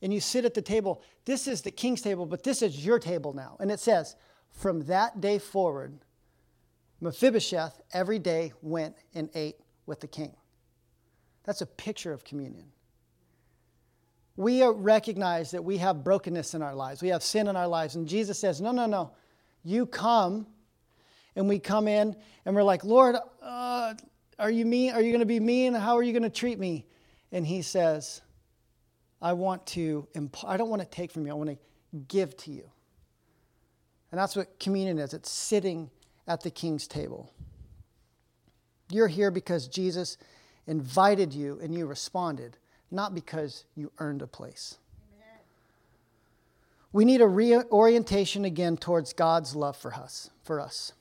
and 0.00 0.12
you 0.14 0.20
sit 0.20 0.44
at 0.44 0.54
the 0.54 0.62
table. 0.62 1.02
This 1.24 1.48
is 1.48 1.62
the 1.62 1.70
king's 1.70 2.00
table, 2.00 2.24
but 2.24 2.42
this 2.42 2.62
is 2.62 2.84
your 2.84 2.98
table 2.98 3.32
now. 3.32 3.56
And 3.58 3.70
it 3.70 3.80
says, 3.80 4.16
from 4.50 4.84
that 4.86 5.20
day 5.20 5.38
forward, 5.38 5.98
Mephibosheth 7.00 7.80
every 7.92 8.18
day 8.18 8.52
went 8.62 8.96
and 9.14 9.28
ate 9.34 9.56
with 9.86 10.00
the 10.00 10.06
king. 10.06 10.34
That's 11.44 11.62
a 11.62 11.66
picture 11.66 12.12
of 12.12 12.24
communion 12.24 12.66
we 14.40 14.64
recognize 14.64 15.50
that 15.50 15.62
we 15.62 15.76
have 15.76 16.02
brokenness 16.02 16.54
in 16.54 16.62
our 16.62 16.74
lives, 16.74 17.02
we 17.02 17.08
have 17.08 17.22
sin 17.22 17.46
in 17.46 17.56
our 17.56 17.68
lives. 17.68 17.94
And 17.94 18.08
Jesus 18.08 18.38
says, 18.38 18.60
No, 18.60 18.72
no, 18.72 18.86
no. 18.86 19.12
You 19.62 19.84
come, 19.84 20.46
and 21.36 21.46
we 21.46 21.58
come 21.58 21.86
in, 21.86 22.16
and 22.46 22.56
we're 22.56 22.62
like, 22.62 22.82
Lord, 22.82 23.16
uh, 23.42 23.94
are 24.38 24.50
you 24.50 24.64
mean? 24.64 24.94
Are 24.94 25.02
you 25.02 25.10
going 25.10 25.20
to 25.20 25.26
be 25.26 25.40
mean? 25.40 25.74
How 25.74 25.98
are 25.98 26.02
you 26.02 26.14
going 26.14 26.22
to 26.22 26.30
treat 26.30 26.58
me? 26.58 26.86
And 27.30 27.46
He 27.46 27.60
says, 27.60 28.22
I 29.20 29.34
want 29.34 29.66
to, 29.68 30.08
imp- 30.14 30.42
I 30.44 30.56
don't 30.56 30.70
want 30.70 30.80
to 30.80 30.88
take 30.88 31.12
from 31.12 31.26
you, 31.26 31.32
I 31.32 31.34
want 31.34 31.50
to 31.50 31.58
give 32.08 32.34
to 32.38 32.50
you. 32.50 32.64
And 34.10 34.18
that's 34.18 34.34
what 34.34 34.58
communion 34.58 34.98
is 34.98 35.12
it's 35.12 35.30
sitting 35.30 35.90
at 36.26 36.40
the 36.40 36.50
king's 36.50 36.88
table. 36.88 37.30
You're 38.90 39.06
here 39.06 39.30
because 39.30 39.68
Jesus 39.68 40.16
invited 40.66 41.34
you 41.34 41.60
and 41.62 41.74
you 41.74 41.84
responded 41.84 42.56
not 42.90 43.14
because 43.14 43.64
you 43.74 43.92
earned 43.98 44.22
a 44.22 44.26
place. 44.26 44.78
We 46.92 47.04
need 47.04 47.20
a 47.20 47.28
reorientation 47.28 48.44
again 48.44 48.76
towards 48.76 49.12
God's 49.12 49.54
love 49.54 49.76
for 49.76 49.94
us, 49.94 50.30
for 50.42 50.60
us. 50.60 50.92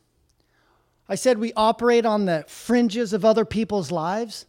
I 1.07 1.15
said 1.15 1.39
we 1.39 1.51
operate 1.53 2.05
on 2.05 2.25
the 2.25 2.45
fringes 2.47 3.13
of 3.13 3.25
other 3.25 3.43
people's 3.43 3.89
lives, 3.89 4.45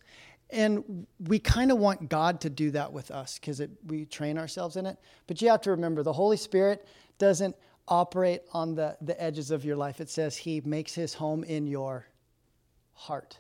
and 0.50 1.06
we 1.18 1.38
kind 1.38 1.72
of 1.72 1.78
want 1.78 2.10
God 2.10 2.42
to 2.42 2.50
do 2.50 2.70
that 2.72 2.92
with 2.92 3.10
us 3.10 3.38
because 3.38 3.62
we 3.86 4.04
train 4.04 4.36
ourselves 4.36 4.76
in 4.76 4.84
it. 4.84 4.98
But 5.26 5.40
you 5.40 5.48
have 5.48 5.62
to 5.62 5.70
remember 5.70 6.02
the 6.02 6.12
Holy 6.12 6.36
Spirit 6.36 6.86
doesn't 7.18 7.56
operate 7.88 8.42
on 8.52 8.74
the, 8.74 8.96
the 9.00 9.20
edges 9.20 9.50
of 9.50 9.64
your 9.64 9.76
life. 9.76 10.00
It 10.00 10.10
says 10.10 10.36
He 10.36 10.60
makes 10.60 10.94
His 10.94 11.14
home 11.14 11.42
in 11.44 11.66
your 11.66 12.06
heart, 12.92 13.38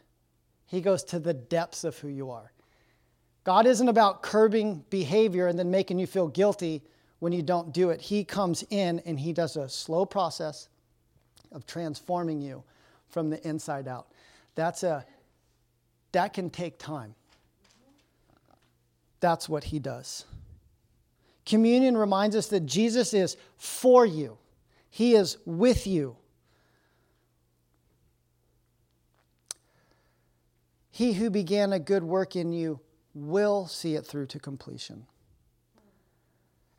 He 0.66 0.80
goes 0.80 1.04
to 1.04 1.18
the 1.18 1.34
depths 1.34 1.84
of 1.84 1.98
who 1.98 2.08
you 2.08 2.30
are. 2.30 2.52
God 3.44 3.66
isn't 3.66 3.88
about 3.88 4.22
curbing 4.22 4.84
behavior 4.90 5.46
and 5.46 5.58
then 5.58 5.70
making 5.70 5.98
you 5.98 6.06
feel 6.06 6.28
guilty 6.28 6.82
when 7.20 7.32
you 7.32 7.42
don't 7.42 7.72
do 7.72 7.90
it. 7.90 8.00
He 8.00 8.24
comes 8.24 8.64
in 8.70 9.00
and 9.00 9.18
He 9.18 9.32
does 9.32 9.56
a 9.56 9.68
slow 9.68 10.04
process 10.04 10.68
of 11.52 11.66
transforming 11.66 12.40
you 12.40 12.62
from 13.08 13.30
the 13.30 13.46
inside 13.46 13.88
out. 13.88 14.08
That's 14.54 14.82
a 14.82 15.04
that 16.12 16.32
can 16.32 16.50
take 16.50 16.78
time. 16.78 17.14
That's 19.20 19.48
what 19.48 19.64
he 19.64 19.78
does. 19.78 20.24
Communion 21.46 21.96
reminds 21.96 22.34
us 22.34 22.48
that 22.48 22.66
Jesus 22.66 23.14
is 23.14 23.36
for 23.56 24.04
you. 24.06 24.38
He 24.88 25.14
is 25.14 25.36
with 25.44 25.86
you. 25.86 26.16
He 30.90 31.12
who 31.12 31.30
began 31.30 31.72
a 31.72 31.78
good 31.78 32.02
work 32.02 32.34
in 32.34 32.52
you 32.52 32.80
will 33.14 33.66
see 33.66 33.94
it 33.94 34.06
through 34.06 34.26
to 34.26 34.38
completion. 34.38 35.06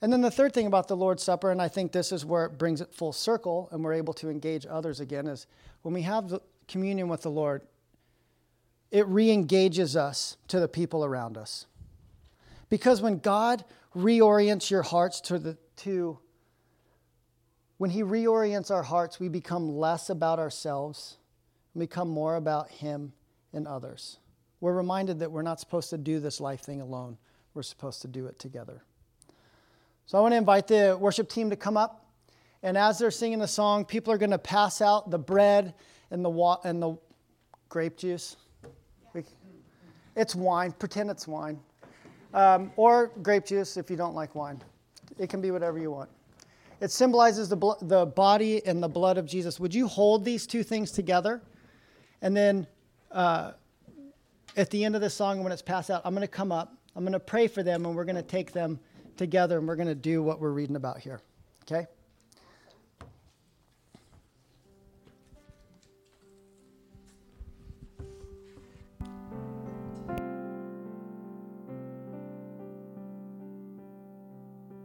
And 0.01 0.11
then 0.11 0.21
the 0.21 0.31
third 0.31 0.53
thing 0.53 0.65
about 0.65 0.87
the 0.87 0.97
Lord's 0.97 1.21
Supper, 1.21 1.51
and 1.51 1.61
I 1.61 1.67
think 1.67 1.91
this 1.91 2.11
is 2.11 2.25
where 2.25 2.45
it 2.45 2.57
brings 2.57 2.81
it 2.81 2.93
full 2.93 3.13
circle 3.13 3.69
and 3.71 3.83
we're 3.83 3.93
able 3.93 4.13
to 4.15 4.29
engage 4.29 4.65
others 4.65 4.99
again, 4.99 5.27
is 5.27 5.45
when 5.83 5.93
we 5.93 6.01
have 6.01 6.39
communion 6.67 7.07
with 7.07 7.21
the 7.21 7.29
Lord, 7.29 7.61
it 8.89 9.07
re 9.07 9.29
engages 9.29 9.95
us 9.95 10.37
to 10.47 10.59
the 10.59 10.67
people 10.67 11.05
around 11.05 11.37
us. 11.37 11.67
Because 12.69 13.01
when 13.01 13.19
God 13.19 13.63
reorients 13.95 14.71
your 14.71 14.81
hearts 14.81 15.21
to 15.21 15.37
the 15.37 15.57
to 15.77 16.17
when 17.77 17.89
he 17.89 18.03
reorients 18.03 18.69
our 18.69 18.83
hearts, 18.83 19.19
we 19.19 19.27
become 19.27 19.67
less 19.67 20.09
about 20.09 20.39
ourselves 20.39 21.17
and 21.73 21.79
become 21.79 22.09
more 22.09 22.35
about 22.35 22.69
him 22.69 23.13
and 23.53 23.67
others. 23.67 24.19
We're 24.61 24.73
reminded 24.73 25.19
that 25.19 25.31
we're 25.31 25.41
not 25.41 25.59
supposed 25.59 25.89
to 25.89 25.97
do 25.97 26.19
this 26.19 26.39
life 26.39 26.61
thing 26.61 26.79
alone. 26.79 27.17
We're 27.53 27.63
supposed 27.63 28.01
to 28.03 28.07
do 28.07 28.27
it 28.27 28.39
together. 28.39 28.83
So 30.05 30.17
I 30.17 30.21
want 30.21 30.33
to 30.33 30.37
invite 30.37 30.67
the 30.67 30.97
worship 30.99 31.29
team 31.29 31.49
to 31.49 31.55
come 31.55 31.77
up. 31.77 32.05
And 32.63 32.77
as 32.77 32.99
they're 32.99 33.11
singing 33.11 33.39
the 33.39 33.47
song, 33.47 33.85
people 33.85 34.13
are 34.13 34.17
going 34.17 34.31
to 34.31 34.37
pass 34.37 34.81
out 34.81 35.09
the 35.09 35.17
bread 35.17 35.73
and 36.11 36.23
the, 36.23 36.29
wa- 36.29 36.59
and 36.63 36.81
the 36.81 36.95
grape 37.69 37.97
juice. 37.97 38.37
It's 40.15 40.35
wine. 40.35 40.73
Pretend 40.73 41.09
it's 41.09 41.27
wine. 41.27 41.59
Um, 42.33 42.71
or 42.75 43.11
grape 43.23 43.45
juice 43.45 43.77
if 43.77 43.89
you 43.89 43.95
don't 43.95 44.13
like 44.13 44.35
wine. 44.35 44.61
It 45.17 45.29
can 45.29 45.41
be 45.41 45.51
whatever 45.51 45.79
you 45.79 45.91
want. 45.91 46.09
It 46.81 46.91
symbolizes 46.91 47.49
the, 47.49 47.55
blo- 47.55 47.77
the 47.81 48.05
body 48.05 48.65
and 48.65 48.81
the 48.81 48.87
blood 48.87 49.17
of 49.17 49.25
Jesus. 49.25 49.59
Would 49.59 49.73
you 49.73 49.87
hold 49.87 50.25
these 50.25 50.45
two 50.45 50.63
things 50.63 50.91
together? 50.91 51.41
And 52.21 52.35
then 52.35 52.67
uh, 53.11 53.51
at 54.57 54.69
the 54.69 54.83
end 54.83 54.95
of 54.95 55.01
the 55.01 55.09
song, 55.09 55.43
when 55.43 55.51
it's 55.51 55.61
passed 55.61 55.89
out, 55.89 56.01
I'm 56.03 56.13
going 56.13 56.21
to 56.21 56.27
come 56.27 56.51
up. 56.51 56.73
I'm 56.95 57.03
going 57.03 57.13
to 57.13 57.19
pray 57.19 57.47
for 57.47 57.63
them, 57.63 57.85
and 57.85 57.95
we're 57.95 58.05
going 58.05 58.15
to 58.15 58.21
take 58.21 58.51
them 58.51 58.79
together, 59.17 59.57
and 59.57 59.67
we're 59.67 59.75
going 59.75 59.87
to 59.87 59.95
do 59.95 60.21
what 60.21 60.39
we're 60.39 60.51
reading 60.51 60.75
about 60.75 60.99
here. 60.99 61.21
Okay? 61.63 61.87